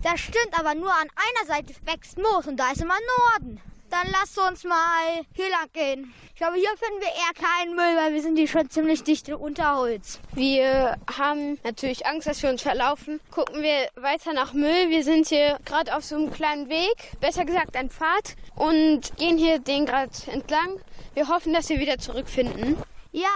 Das 0.02 0.20
stimmt, 0.20 0.58
aber 0.58 0.74
nur 0.74 0.90
an 0.90 1.08
einer 1.16 1.46
Seite 1.46 1.74
wächst 1.84 2.16
Moos 2.16 2.46
und 2.46 2.56
da 2.56 2.72
ist 2.72 2.80
immer 2.80 2.96
Norden. 3.28 3.60
Dann 3.90 4.06
lasst 4.10 4.38
uns 4.38 4.64
mal 4.64 5.26
hier 5.34 5.50
lang 5.50 5.70
gehen. 5.74 6.14
Ich 6.34 6.40
glaube, 6.40 6.56
hier 6.56 6.76
finden 6.76 7.00
wir 7.00 7.06
eher 7.06 7.32
keinen 7.32 7.76
Müll, 7.76 7.96
weil 7.96 8.12
wir 8.12 8.20
sind 8.20 8.36
hier 8.36 8.48
schon 8.48 8.68
ziemlich 8.68 9.04
dicht 9.04 9.28
im 9.28 9.36
Unterholz. 9.36 10.18
Wir 10.32 10.96
haben 11.16 11.60
natürlich 11.62 12.06
Angst, 12.06 12.26
dass 12.26 12.42
wir 12.42 12.50
uns 12.50 12.60
verlaufen. 12.60 13.20
Gucken 13.30 13.62
wir 13.62 13.88
weiter 13.94 14.32
nach 14.32 14.52
Müll. 14.52 14.90
Wir 14.90 15.04
sind 15.04 15.28
hier 15.28 15.60
gerade 15.64 15.94
auf 15.94 16.02
so 16.02 16.16
einem 16.16 16.32
kleinen 16.32 16.68
Weg, 16.68 16.96
besser 17.20 17.44
gesagt 17.44 17.76
ein 17.76 17.88
Pfad, 17.88 18.34
und 18.56 19.16
gehen 19.16 19.38
hier 19.38 19.60
den 19.60 19.86
gerade 19.86 20.10
entlang. 20.26 20.80
Wir 21.14 21.28
hoffen, 21.28 21.52
dass 21.52 21.68
wir 21.68 21.78
wieder 21.78 21.98
zurückfinden. 21.98 22.78
Ja, 23.12 23.28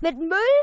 mit 0.00 0.18
Müll? 0.18 0.58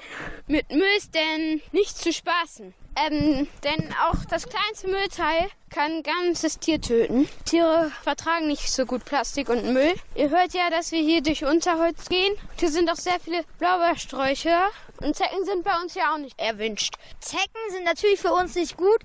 Mit 0.47 0.69
Müll 0.71 0.83
ist 0.97 1.15
denn 1.15 1.61
nicht 1.71 1.97
zu 1.97 2.11
spaßen. 2.11 2.73
Ähm, 2.97 3.47
denn 3.63 3.93
auch 4.05 4.23
das 4.29 4.47
kleinste 4.47 4.87
Müllteil 4.87 5.49
kann 5.69 5.91
ein 5.91 6.03
ganzes 6.03 6.59
Tier 6.59 6.79
töten. 6.79 7.27
Tiere 7.43 7.91
vertragen 8.03 8.47
nicht 8.47 8.71
so 8.71 8.85
gut 8.85 9.03
Plastik 9.03 9.49
und 9.49 9.73
Müll. 9.73 9.93
Ihr 10.15 10.29
hört 10.29 10.53
ja, 10.53 10.69
dass 10.69 10.93
wir 10.93 11.01
hier 11.01 11.21
durch 11.21 11.43
Unterholz 11.43 12.07
gehen. 12.07 12.33
Hier 12.57 12.71
sind 12.71 12.89
auch 12.89 12.95
sehr 12.95 13.19
viele 13.19 13.43
Blaubeersträucher. 13.59 14.69
Und 15.01 15.13
Zecken 15.13 15.43
sind 15.43 15.65
bei 15.65 15.77
uns 15.81 15.93
ja 15.93 16.13
auch 16.13 16.17
nicht 16.17 16.39
erwünscht. 16.39 16.95
Zecken 17.19 17.59
sind 17.71 17.83
natürlich 17.83 18.19
für 18.19 18.31
uns 18.31 18.55
nicht 18.55 18.77
gut, 18.77 19.01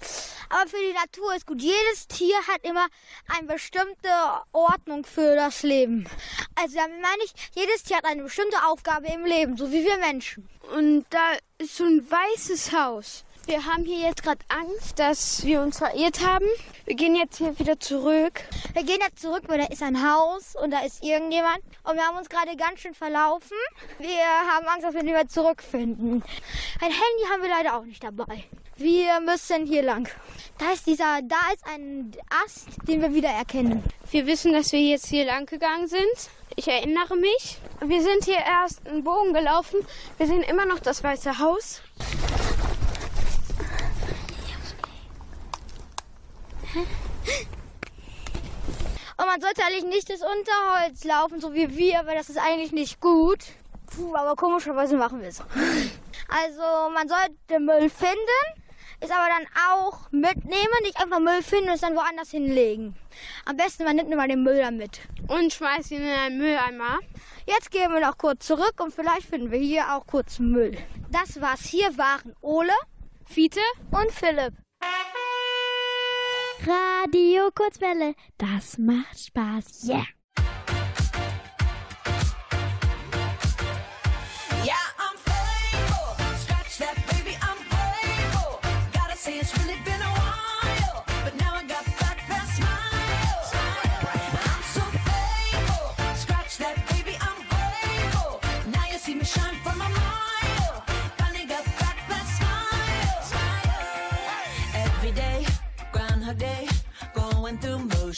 aber 0.48 0.70
für 0.70 0.76
die 0.76 0.92
Natur 0.92 1.34
ist 1.34 1.46
gut. 1.46 1.60
Jedes 1.60 2.06
Tier 2.06 2.36
hat 2.46 2.62
immer 2.62 2.86
eine 3.36 3.48
bestimmte 3.48 4.08
Ordnung 4.52 5.04
für 5.04 5.34
das 5.34 5.64
Leben. 5.64 6.08
Also 6.54 6.76
damit 6.76 7.02
meine 7.02 7.24
ich, 7.24 7.32
jedes 7.56 7.82
Tier 7.82 7.96
hat 7.96 8.04
eine 8.04 8.22
bestimmte 8.22 8.56
Aufgabe 8.68 9.08
im 9.08 9.24
Leben, 9.24 9.56
so 9.56 9.72
wie 9.72 9.84
wir 9.84 9.98
Menschen. 9.98 10.48
Und 10.76 11.06
da 11.10 11.32
ist 11.58 11.76
so 11.76 11.84
ein 11.84 12.08
weißes 12.08 12.72
Haus. 12.72 13.24
Wir 13.50 13.66
haben 13.66 13.84
hier 13.84 14.06
jetzt 14.06 14.22
gerade 14.22 14.38
Angst, 14.46 14.96
dass 15.00 15.44
wir 15.44 15.60
uns 15.60 15.78
verirrt 15.78 16.24
haben. 16.24 16.46
Wir 16.84 16.94
gehen 16.94 17.16
jetzt 17.16 17.38
hier 17.38 17.58
wieder 17.58 17.80
zurück. 17.80 18.42
Wir 18.74 18.84
gehen 18.84 19.00
jetzt 19.00 19.20
zurück, 19.20 19.42
weil 19.48 19.58
da 19.58 19.64
ist 19.64 19.82
ein 19.82 20.08
Haus 20.08 20.54
und 20.54 20.70
da 20.70 20.84
ist 20.84 21.02
irgendjemand. 21.02 21.58
Und 21.82 21.96
wir 21.96 22.02
haben 22.06 22.16
uns 22.16 22.28
gerade 22.28 22.54
ganz 22.54 22.78
schön 22.78 22.94
verlaufen. 22.94 23.56
Wir 23.98 24.24
haben 24.48 24.68
Angst, 24.68 24.84
dass 24.84 24.94
wir 24.94 25.02
nicht 25.02 25.14
mehr 25.14 25.26
zurückfinden. 25.26 26.22
Ein 26.80 26.90
Handy 26.92 27.24
haben 27.28 27.42
wir 27.42 27.48
leider 27.48 27.76
auch 27.76 27.84
nicht 27.84 28.04
dabei. 28.04 28.44
Wir 28.76 29.18
müssen 29.18 29.66
hier 29.66 29.82
lang. 29.82 30.08
Da 30.58 30.70
ist 30.70 30.86
dieser, 30.86 31.20
da 31.20 31.40
ist 31.52 31.66
ein 31.66 32.12
Ast, 32.44 32.68
den 32.86 33.02
wir 33.02 33.12
wieder 33.12 33.30
erkennen. 33.30 33.82
Wir 34.12 34.28
wissen, 34.28 34.52
dass 34.52 34.70
wir 34.70 34.80
jetzt 34.80 35.06
hier 35.06 35.24
lang 35.24 35.46
gegangen 35.46 35.88
sind. 35.88 36.30
Ich 36.54 36.68
erinnere 36.68 37.16
mich. 37.16 37.58
Wir 37.84 38.00
sind 38.00 38.26
hier 38.26 38.38
erst 38.38 38.86
einen 38.86 39.02
Bogen 39.02 39.34
gelaufen. 39.34 39.80
Wir 40.18 40.28
sehen 40.28 40.44
immer 40.44 40.66
noch 40.66 40.78
das 40.78 41.02
weiße 41.02 41.40
Haus. 41.40 41.82
Und 49.20 49.26
man 49.26 49.40
sollte 49.40 49.62
eigentlich 49.64 49.84
nicht 49.84 50.08
das 50.08 50.20
Unterholz 50.22 51.04
laufen, 51.04 51.40
so 51.40 51.52
wie 51.52 51.76
wir, 51.76 52.06
weil 52.06 52.16
das 52.16 52.30
ist 52.30 52.38
eigentlich 52.38 52.72
nicht 52.72 53.00
gut. 53.00 53.40
Puh, 53.86 54.14
aber 54.14 54.34
komischerweise 54.34 54.96
machen 54.96 55.20
wir 55.20 55.28
es. 55.28 55.42
Also 56.28 56.90
man 56.94 57.08
sollte 57.08 57.60
Müll 57.60 57.90
finden, 57.90 58.40
ist 59.00 59.12
aber 59.12 59.28
dann 59.28 59.46
auch 59.72 60.10
mitnehmen, 60.12 60.72
nicht 60.82 60.98
einfach 61.00 61.18
Müll 61.18 61.42
finden 61.42 61.68
und 61.68 61.74
es 61.74 61.80
dann 61.80 61.96
woanders 61.96 62.30
hinlegen. 62.30 62.94
Am 63.44 63.56
besten 63.56 63.84
man 63.84 63.96
nimmt 63.96 64.12
immer 64.12 64.28
den 64.28 64.42
Müll 64.42 64.58
dann 64.58 64.76
mit. 64.76 65.00
Und 65.28 65.52
schmeißt 65.52 65.90
ihn 65.90 66.02
in 66.02 66.18
einen 66.18 66.38
Mülleimer. 66.38 67.00
Jetzt 67.46 67.70
gehen 67.70 67.92
wir 67.92 68.00
noch 68.00 68.16
kurz 68.16 68.46
zurück 68.46 68.74
und 68.78 68.94
vielleicht 68.94 69.26
finden 69.26 69.50
wir 69.50 69.58
hier 69.58 69.92
auch 69.94 70.06
kurz 70.06 70.38
Müll. 70.38 70.78
Das 71.10 71.40
war's. 71.40 71.64
Hier 71.64 71.98
waren 71.98 72.34
Ole, 72.40 72.72
Fiete 73.26 73.60
und 73.90 74.12
Philipp. 74.12 74.54
Radio 76.66 77.50
Kurzwelle, 77.54 78.14
das 78.36 78.76
macht 78.76 79.18
Spaß. 79.18 79.88
Yeah. 79.88 80.06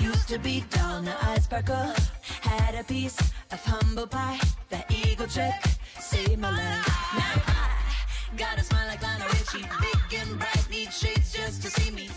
Used 0.00 0.26
to 0.28 0.40
be 0.40 0.64
dull, 0.70 1.00
now 1.02 1.16
I 1.22 1.38
sparkle. 1.38 1.94
Had 2.40 2.74
a 2.74 2.82
piece 2.82 3.16
of 3.52 3.64
humble 3.64 4.08
pie. 4.08 4.40
That 4.70 4.90
eagle 4.90 5.28
trick 5.28 5.54
saved 6.00 6.40
my 6.40 6.50
life. 6.50 7.14
Now 7.14 7.42
I 7.46 8.36
got 8.36 8.58
a 8.58 8.64
smile 8.64 8.88
like 8.88 9.00
Lionel 9.02 9.28
Richie. 9.28 9.68
Big 9.80 10.20
and 10.20 10.36
bright, 10.36 10.66
need 10.68 10.92
shades 10.92 11.32
just 11.32 11.62
to 11.62 11.70
see 11.70 11.92
me. 11.92 12.08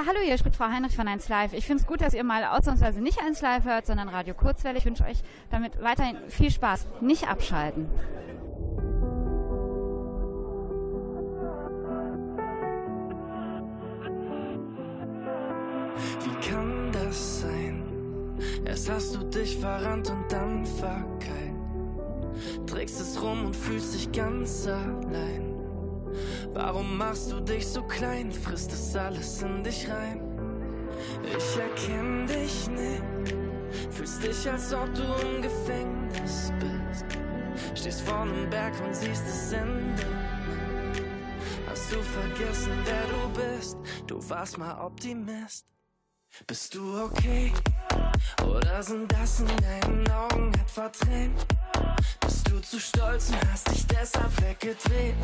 Ja, 0.00 0.06
hallo, 0.06 0.20
hier 0.24 0.38
spricht 0.38 0.56
Frau 0.56 0.64
Heinrich 0.64 0.96
von 0.96 1.06
1 1.06 1.28
Live. 1.28 1.52
Ich 1.52 1.66
finde 1.66 1.82
es 1.82 1.86
gut, 1.86 2.00
dass 2.00 2.14
ihr 2.14 2.24
mal 2.24 2.42
ausnahmsweise 2.46 3.02
nicht 3.02 3.20
1 3.22 3.42
Live 3.42 3.64
hört, 3.64 3.84
sondern 3.84 4.08
Radio 4.08 4.32
Kurzwelle. 4.32 4.78
Ich 4.78 4.86
wünsche 4.86 5.04
euch 5.04 5.18
damit 5.50 5.82
weiterhin 5.82 6.16
viel 6.28 6.50
Spaß. 6.50 6.86
Nicht 7.02 7.28
abschalten. 7.28 7.86
Wie 16.24 16.48
kann 16.48 16.92
das 16.92 17.42
sein? 17.42 17.82
Erst 18.64 18.90
hast 18.90 19.16
du 19.16 19.24
dich 19.24 19.58
verrannt 19.58 20.08
und 20.08 20.32
dann 20.32 20.64
verkeilt. 20.64 21.54
Trägst 22.66 23.02
es 23.02 23.20
rum 23.20 23.44
und 23.44 23.56
fühlst 23.56 23.94
dich 23.94 24.10
ganz 24.12 24.66
allein. 24.66 25.49
Warum 26.52 26.98
machst 26.98 27.30
du 27.30 27.40
dich 27.40 27.66
so 27.66 27.82
klein? 27.82 28.32
Frisst 28.32 28.72
es 28.72 28.96
alles 28.96 29.42
in 29.42 29.62
dich 29.62 29.88
rein? 29.88 30.20
Ich 31.22 31.58
erkenn 31.58 32.26
dich 32.26 32.68
nicht. 32.68 33.36
Fühlst 33.90 34.22
dich, 34.22 34.50
als 34.50 34.74
ob 34.74 34.92
du 34.94 35.02
im 35.02 35.42
Gefängnis 35.42 36.52
bist. 36.58 37.04
Stehst 37.74 38.02
vor 38.02 38.22
einem 38.22 38.50
Berg 38.50 38.74
und 38.84 38.94
siehst 38.94 39.24
das 39.26 39.52
Ende. 39.52 40.02
hast 41.68 41.92
du 41.92 42.02
vergessen, 42.02 42.72
wer 42.84 43.02
du 43.06 43.56
bist? 43.56 43.76
Du 44.06 44.28
warst 44.28 44.58
mal 44.58 44.74
Optimist. 44.84 45.66
Bist 46.46 46.74
du 46.74 47.04
okay? 47.04 47.52
Oder 48.44 48.82
sind 48.82 49.12
das 49.12 49.40
in 49.40 49.46
deinen 49.58 50.10
Augen 50.10 50.52
etwa 50.54 50.88
Tränen? 50.88 51.34
Bist 52.20 52.48
du 52.48 52.60
zu 52.60 52.78
stolz 52.80 53.30
und 53.30 53.52
hast 53.52 53.70
dich 53.70 53.86
deshalb 53.86 54.40
weggedreht? 54.40 55.14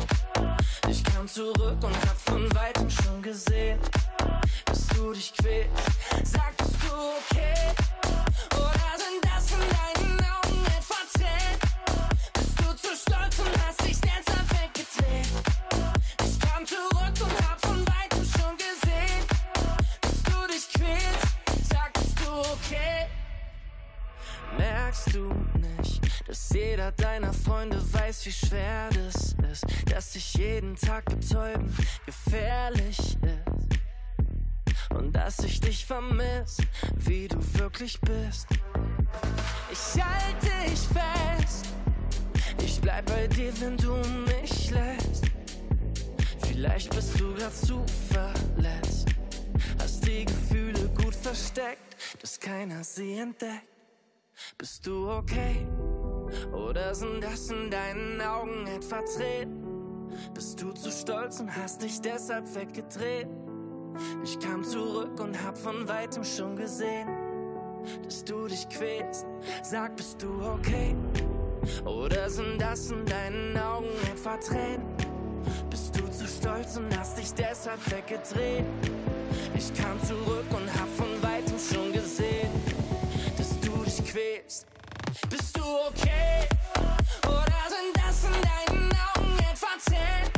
Ich 0.89 1.03
kam 1.03 1.27
zurück 1.27 1.81
und 1.81 1.95
hab 2.07 2.17
von 2.17 2.53
weitem 2.55 2.89
schon 2.89 3.21
gesehen, 3.21 3.79
dass 4.65 4.87
du 4.87 5.13
dich 5.13 5.33
quälst. 5.33 5.71
Sag, 6.23 6.55
bist 6.57 6.75
du 6.83 6.93
okay? 6.93 7.86
Dass 26.27 26.49
jeder 26.49 26.91
deiner 26.91 27.31
Freunde 27.33 27.81
weiß, 27.93 28.25
wie 28.25 28.31
schwer 28.31 28.89
das 28.89 29.35
ist, 29.51 29.65
dass 29.89 30.11
dich 30.11 30.33
jeden 30.33 30.75
Tag 30.75 31.05
betäuben 31.05 31.73
gefährlich 32.05 32.99
ist 32.99 33.77
und 34.91 35.13
dass 35.13 35.39
ich 35.39 35.59
dich 35.59 35.85
vermiss, 35.85 36.57
wie 36.95 37.27
du 37.27 37.37
wirklich 37.57 37.99
bist. 38.01 38.47
Ich 39.71 40.03
halte 40.03 40.69
dich 40.69 40.79
fest, 40.79 41.65
ich 42.63 42.81
bleib 42.81 43.05
bei 43.05 43.27
dir, 43.27 43.53
wenn 43.61 43.77
du 43.77 43.93
mich 44.25 44.71
lässt. 44.71 45.25
Vielleicht 46.45 46.93
bist 46.93 47.19
du 47.19 47.33
grad 47.35 47.55
zu 47.55 47.83
verletzt, 48.09 49.07
hast 49.79 50.05
die 50.05 50.25
Gefühle 50.25 50.89
gut 51.01 51.15
versteckt, 51.15 51.95
dass 52.21 52.39
keiner 52.39 52.83
sie 52.83 53.17
entdeckt. 53.17 53.63
Bist 54.57 54.85
du 54.85 55.09
okay? 55.09 55.65
Oder 56.51 56.93
sind 56.93 57.23
das 57.23 57.49
in 57.49 57.69
deinen 57.69 58.21
Augen 58.21 58.67
etwa 58.67 59.01
Tränen? 59.01 59.67
Bist 60.33 60.61
du 60.61 60.71
zu 60.71 60.91
stolz 60.91 61.39
und 61.39 61.55
hast 61.55 61.81
dich 61.83 62.01
deshalb 62.01 62.53
weggedreht? 62.55 63.27
Ich 64.23 64.39
kam 64.39 64.63
zurück 64.63 65.19
und 65.19 65.41
hab 65.43 65.57
von 65.57 65.87
weitem 65.87 66.23
schon 66.23 66.55
gesehen, 66.55 67.07
dass 68.03 68.23
du 68.23 68.47
dich 68.47 68.67
quälst. 68.69 69.25
Sag, 69.63 69.95
bist 69.95 70.21
du 70.21 70.29
okay? 70.43 70.95
Oder 71.85 72.29
sind 72.29 72.61
das 72.61 72.91
in 72.91 73.05
deinen 73.05 73.57
Augen 73.57 73.87
etwa 74.11 74.37
Tränen? 74.37 74.85
Bist 75.69 75.97
du 75.97 76.07
zu 76.11 76.27
stolz 76.27 76.77
und 76.77 76.97
hast 76.97 77.17
dich 77.17 77.33
deshalb 77.33 77.79
weggedreht? 77.91 78.65
Ich 79.55 79.73
kam 79.73 80.01
zurück 80.03 80.45
und 80.51 80.66
okay? 85.75 86.47
Oder 87.23 87.59
sind 87.69 87.95
das 87.95 88.23
in 88.23 88.41
deinen 88.41 88.91
Augen 88.91 89.37
etwa 89.39 89.67
Tränen? 89.85 90.36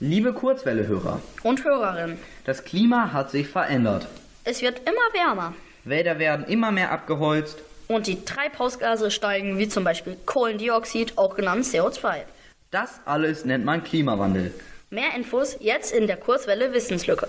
Liebe 0.00 0.32
Kurzwelle-Hörer, 0.32 1.20
Und 1.42 1.64
Hörerinnen, 1.64 2.18
das 2.44 2.64
Klima 2.64 3.12
hat 3.12 3.30
sich 3.30 3.48
verändert. 3.48 4.06
es 4.44 4.62
wird 4.62 4.80
immer 4.80 5.12
wärmer. 5.12 5.54
Wälder 5.84 6.18
werden 6.18 6.46
immer 6.46 6.70
mehr 6.70 6.92
abgeholzt. 6.92 7.58
Und 7.88 8.06
die 8.06 8.24
Treibhausgase 8.24 9.10
steigen, 9.10 9.58
wie 9.58 9.68
zum 9.68 9.82
Beispiel 9.82 10.16
Kohlendioxid, 10.26 11.16
auch 11.16 11.34
genannt 11.34 11.64
CO2. 11.64 12.22
Das 12.70 13.00
alles 13.06 13.44
nennt 13.44 13.64
man 13.64 13.82
Klimawandel. 13.82 14.52
Mehr 14.90 15.14
Infos 15.16 15.56
jetzt 15.60 15.92
in 15.92 16.06
der 16.06 16.18
Kurzwelle 16.18 16.72
Wissenslücke. 16.72 17.28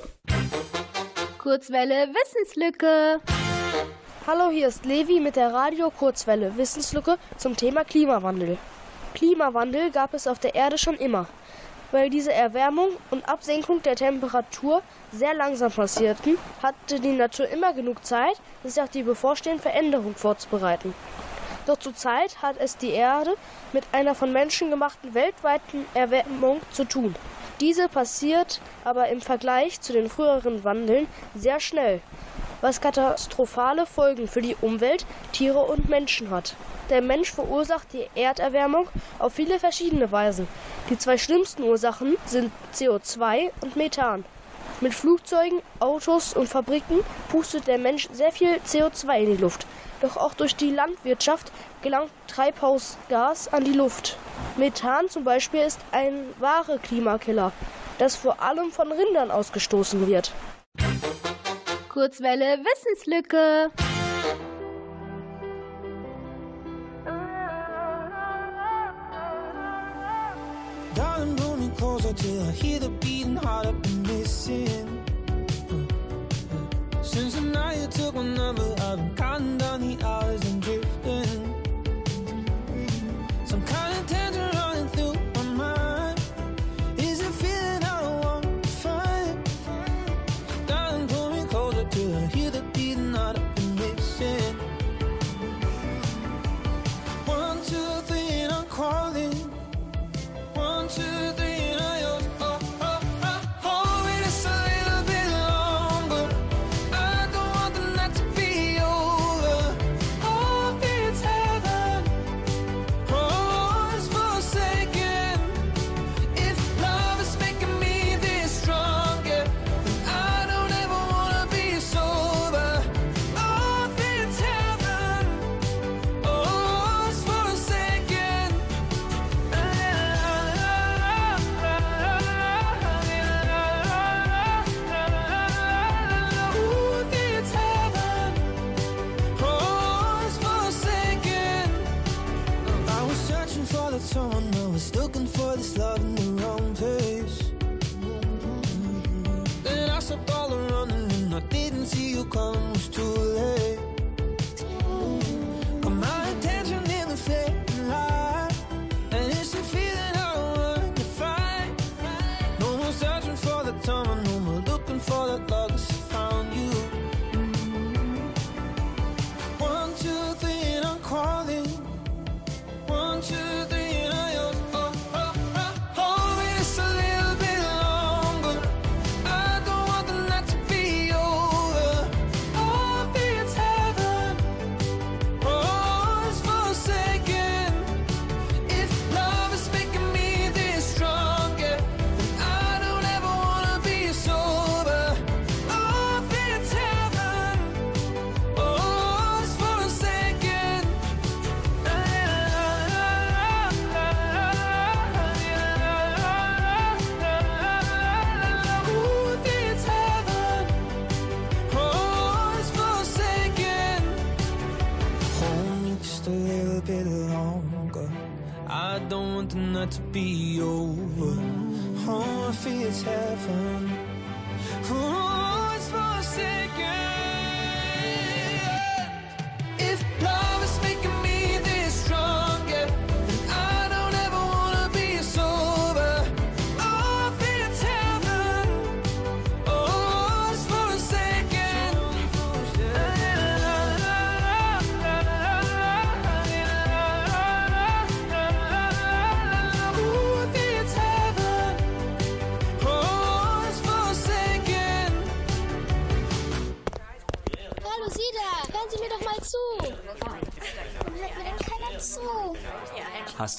Kurzwelle 1.37 2.09
Wissenslücke. 2.13 3.19
Hallo, 4.27 4.49
hier 4.51 4.67
ist 4.67 4.85
Levi 4.85 5.19
mit 5.19 5.37
der 5.37 5.53
Radio 5.53 5.89
Kurzwelle 5.89 6.55
Wissenslücke 6.57 7.17
zum 7.37 7.55
Thema 7.55 7.83
Klimawandel. 7.85 8.57
Klimawandel 9.15 9.91
gab 9.91 10.13
es 10.13 10.27
auf 10.27 10.39
der 10.39 10.53
Erde 10.55 10.77
schon 10.77 10.95
immer. 10.95 11.27
Weil 11.91 12.09
diese 12.09 12.31
Erwärmung 12.31 12.89
und 13.09 13.27
Absenkung 13.27 13.81
der 13.81 13.95
Temperatur 13.95 14.83
sehr 15.11 15.33
langsam 15.33 15.71
passierten, 15.71 16.37
hatte 16.61 16.99
die 16.99 17.13
Natur 17.13 17.47
immer 17.47 17.73
genug 17.73 18.05
Zeit, 18.05 18.39
sich 18.63 18.81
auf 18.81 18.89
die 18.89 19.03
bevorstehende 19.03 19.61
Veränderung 19.61 20.15
vorzubereiten. 20.15 20.93
Doch 21.65 21.77
zurzeit 21.77 22.41
hat 22.41 22.55
es 22.59 22.77
die 22.77 22.91
Erde 22.91 23.35
mit 23.73 23.83
einer 23.91 24.15
von 24.15 24.31
Menschen 24.31 24.69
gemachten 24.69 25.13
weltweiten 25.13 25.85
Erwärmung 25.93 26.61
zu 26.71 26.83
tun. 26.83 27.15
Diese 27.59 27.89
passiert 27.89 28.61
aber 28.83 29.09
im 29.09 29.21
Vergleich 29.21 29.81
zu 29.81 29.93
den 29.93 30.09
früheren 30.09 30.63
Wandeln 30.63 31.07
sehr 31.35 31.59
schnell, 31.59 32.01
was 32.61 32.81
katastrophale 32.81 33.85
Folgen 33.85 34.27
für 34.27 34.41
die 34.41 34.55
Umwelt, 34.61 35.05
Tiere 35.31 35.59
und 35.59 35.89
Menschen 35.89 36.29
hat. 36.29 36.55
Der 36.89 37.01
Mensch 37.01 37.31
verursacht 37.31 37.93
die 37.93 38.09
Erderwärmung 38.15 38.87
auf 39.19 39.33
viele 39.33 39.59
verschiedene 39.59 40.11
Weisen. 40.11 40.47
Die 40.89 40.97
zwei 40.97 41.17
schlimmsten 41.17 41.63
Ursachen 41.63 42.17
sind 42.25 42.51
CO2 42.73 43.51
und 43.61 43.75
Methan. 43.75 44.25
Mit 44.81 44.93
Flugzeugen, 44.93 45.61
Autos 45.79 46.33
und 46.33 46.47
Fabriken 46.47 46.99
pustet 47.29 47.67
der 47.67 47.77
Mensch 47.77 48.07
sehr 48.13 48.31
viel 48.31 48.55
CO2 48.65 49.19
in 49.19 49.35
die 49.35 49.41
Luft. 49.41 49.67
Doch 50.01 50.15
auch 50.15 50.33
durch 50.33 50.55
die 50.55 50.71
Landwirtschaft 50.71 51.51
gelangt 51.81 52.11
Treibhausgas 52.27 53.51
an 53.51 53.65
die 53.65 53.73
Luft. 53.73 54.17
Methan 54.55 55.09
zum 55.09 55.25
Beispiel 55.25 55.61
ist 55.61 55.79
ein 55.91 56.13
wahrer 56.39 56.77
Klimakiller, 56.77 57.51
das 57.97 58.15
vor 58.15 58.41
allem 58.41 58.71
von 58.71 58.91
Rindern 58.91 59.31
ausgestoßen 59.31 60.07
wird. 60.07 60.31
Kurzwelle 61.89 62.59
Wissenslücke. 62.63 63.71
Darling, 70.95 71.35
pull 71.35 71.57
me 71.57 71.69
closer 71.75 72.13
till 72.13 72.47
I 72.47 72.51
hear 72.51 72.79
the 72.79 72.89
beating 72.89 73.35
heart 73.35 73.65
I've 73.65 73.81
been 73.81 74.03
missing. 74.03 75.03
Since 77.01 77.35
the 77.35 77.41
night 77.41 77.79
you 77.79 77.87
took 77.87 78.13
my 78.13 78.23
number, 78.23 78.75
I've 78.81 78.97
been 78.97 79.15
counting 79.15 79.57
down 79.57 79.81
the 79.81 80.05
hours 80.05 80.41
and 80.45 80.61
drifting. 80.61 80.78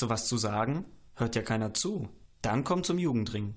Hast 0.01 0.07
du 0.07 0.15
was 0.15 0.29
zu 0.29 0.39
sagen? 0.39 0.87
Hört 1.15 1.37
ja 1.37 1.43
keiner 1.43 1.75
zu. 1.75 2.09
Dann 2.41 2.65
komm 2.65 2.85
zum 2.85 2.99
Jugendring. 2.99 3.55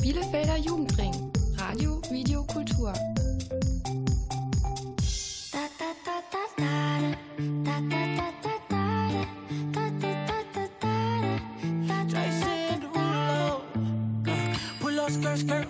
Bielefelder 0.00 0.56
Jugendring. 0.56 1.12
Radio, 1.58 2.00
Video, 2.10 2.42
Kultur. 2.44 2.94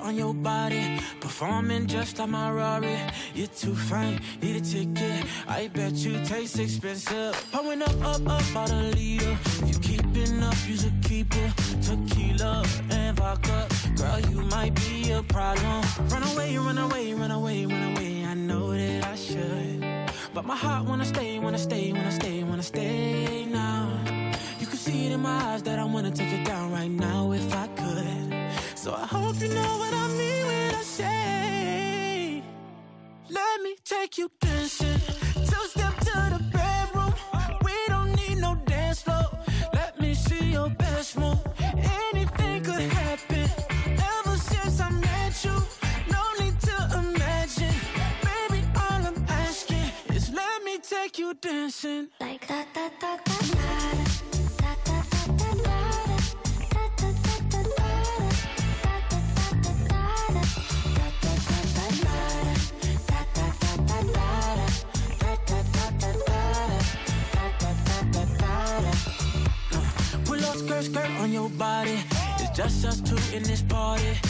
On 0.02 0.16
your 0.16 0.34
body. 0.34 1.00
Performing 1.20 1.86
just 1.86 2.18
like 2.18 2.28
my 2.28 2.50
Rari. 2.50 2.98
You're 3.34 3.46
too 3.48 3.74
fine, 3.74 4.20
need 4.42 4.56
a 4.56 4.60
ticket. 4.60 5.24
I 5.48 5.68
bet 5.68 5.92
you 5.92 6.18
taste 6.24 6.58
expensive. 6.58 7.34
Pouring 7.80 8.02
up, 8.02 8.20
up, 8.20 8.28
up, 8.28 8.50
about 8.50 8.70
a 8.70 8.82
liter. 8.94 9.38
If 9.62 9.68
you 9.68 9.78
keeping 9.80 10.42
up, 10.42 10.54
you 10.66 10.76
should 10.76 11.02
keep 11.02 11.34
it. 11.36 11.52
Tequila 11.82 12.64
and 12.90 13.16
vodka. 13.16 13.68
Girl, 13.96 14.20
you 14.20 14.42
might 14.42 14.74
be 14.74 15.12
a 15.12 15.22
problem. 15.22 15.82
Run 16.08 16.22
away, 16.32 16.56
run 16.58 16.78
away, 16.78 17.14
run 17.14 17.30
away, 17.30 17.66
run 17.66 17.96
away. 17.96 18.24
I 18.24 18.34
know 18.34 18.72
that 18.72 19.04
I 19.04 19.16
should. 19.16 19.80
But 20.34 20.44
my 20.44 20.56
heart 20.56 20.86
wanna 20.86 21.04
stay, 21.04 21.38
wanna 21.38 21.58
stay, 21.58 21.92
wanna 21.92 22.12
stay, 22.12 22.44
wanna 22.44 22.62
stay 22.62 23.46
now. 23.46 23.88
You 24.58 24.66
can 24.66 24.76
see 24.76 25.06
it 25.06 25.12
in 25.12 25.20
my 25.20 25.42
eyes 25.52 25.62
that 25.62 25.78
I 25.78 25.84
wanna 25.84 26.10
take 26.10 26.32
it 26.32 26.44
down 26.44 26.72
right 26.72 26.90
now 26.90 27.32
if 27.32 27.54
I 27.54 27.66
could. 27.68 28.78
So 28.78 28.92
I 28.92 29.06
hope 29.06 29.40
you 29.40 29.48
know 29.48 29.78
what 29.78 29.92
I 29.94 30.08
mean 30.08 30.46
when 30.46 30.74
I 30.74 30.82
say, 30.82 32.42
Let 33.30 33.62
me 33.62 33.76
take 33.84 34.18
you 34.18 34.28
take 51.50 51.56
you 51.56 51.62
dancing. 51.62 52.08
Like 52.20 52.46
that, 52.48 52.66
that, 52.74 53.00
that, 53.00 53.24
that, 53.24 53.40
Pull 70.24 70.44
up 70.44 70.56
skirt, 70.56 70.84
skirt 70.84 71.10
on 71.20 71.32
your 71.32 71.48
body. 71.50 71.98
It's 72.38 72.56
just 72.56 72.84
us 72.84 73.00
two 73.00 73.16
in 73.36 73.42
this 73.42 73.62
party. 73.62 74.29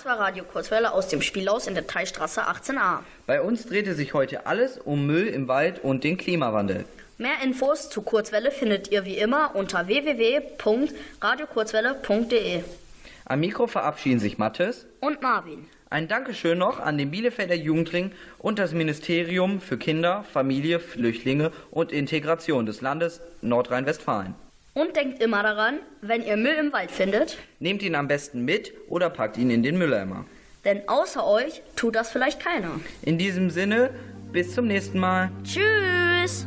Das 0.00 0.06
war 0.06 0.18
Radio 0.18 0.44
Kurzwelle 0.44 0.92
aus 0.92 1.08
dem 1.08 1.20
Spielhaus 1.20 1.66
in 1.66 1.74
der 1.74 1.86
Teilstraße 1.86 2.40
18a. 2.40 3.00
Bei 3.26 3.42
uns 3.42 3.66
drehte 3.66 3.92
sich 3.92 4.14
heute 4.14 4.46
alles 4.46 4.78
um 4.78 5.06
Müll 5.06 5.26
im 5.26 5.46
Wald 5.46 5.84
und 5.84 6.04
den 6.04 6.16
Klimawandel. 6.16 6.86
Mehr 7.18 7.42
Infos 7.44 7.90
zu 7.90 8.00
Kurzwelle 8.00 8.50
findet 8.50 8.90
ihr 8.90 9.04
wie 9.04 9.18
immer 9.18 9.54
unter 9.54 9.88
www.radiokurzwelle.de. 9.88 12.62
Am 13.26 13.40
Mikro 13.40 13.66
verabschieden 13.66 14.20
sich 14.20 14.38
Mathis. 14.38 14.86
Und 15.00 15.20
Marvin. 15.20 15.66
Ein 15.90 16.08
Dankeschön 16.08 16.56
noch 16.56 16.80
an 16.80 16.96
den 16.96 17.10
Bielefelder 17.10 17.56
Jugendring 17.56 18.12
und 18.38 18.58
das 18.58 18.72
Ministerium 18.72 19.60
für 19.60 19.76
Kinder, 19.76 20.24
Familie, 20.32 20.80
Flüchtlinge 20.80 21.52
und 21.70 21.92
Integration 21.92 22.64
des 22.64 22.80
Landes 22.80 23.20
Nordrhein-Westfalen. 23.42 24.34
Und 24.72 24.94
denkt 24.96 25.20
immer 25.22 25.42
daran, 25.42 25.80
wenn 26.00 26.22
ihr 26.22 26.36
Müll 26.36 26.54
im 26.54 26.72
Wald 26.72 26.90
findet, 26.90 27.38
Nehmt 27.58 27.82
ihn 27.82 27.94
am 27.94 28.06
besten 28.08 28.44
mit 28.44 28.72
oder 28.88 29.10
packt 29.10 29.36
ihn 29.36 29.50
in 29.50 29.62
den 29.62 29.76
Mülleimer. 29.78 30.24
denn 30.64 30.88
außer 30.88 31.26
euch 31.26 31.62
tut 31.76 31.96
das 31.96 32.10
vielleicht 32.10 32.40
keiner. 32.40 32.80
In 33.02 33.18
diesem 33.18 33.50
Sinne, 33.50 33.90
bis 34.32 34.54
zum 34.54 34.66
nächsten 34.68 34.98
Mal. 35.00 35.30
Tschüss! 35.42 36.46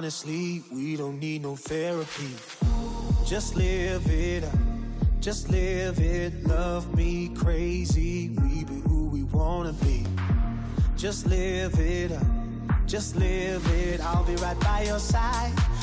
honestly, 0.00 0.62
we 0.72 0.96
don't 0.96 1.20
need 1.20 1.42
no 1.42 1.54
therapy. 1.54 2.34
Just 3.24 3.54
live 3.54 4.04
it 4.10 4.42
up. 4.42 4.58
Just 5.20 5.50
live 5.50 6.00
it. 6.00 6.32
Love 6.48 6.96
me 6.96 7.28
crazy. 7.28 8.30
We 8.30 8.64
be 8.64 8.80
who 8.88 9.08
we 9.08 9.22
wanna 9.24 9.72
be. 9.74 10.04
Just 10.96 11.26
live 11.26 11.78
it 11.78 12.10
up. 12.12 12.26
Just 12.86 13.14
live 13.14 13.64
it. 13.72 14.00
I'll 14.00 14.24
be 14.24 14.34
right 14.36 14.58
by 14.58 14.82
your 14.82 14.98
side. 14.98 15.69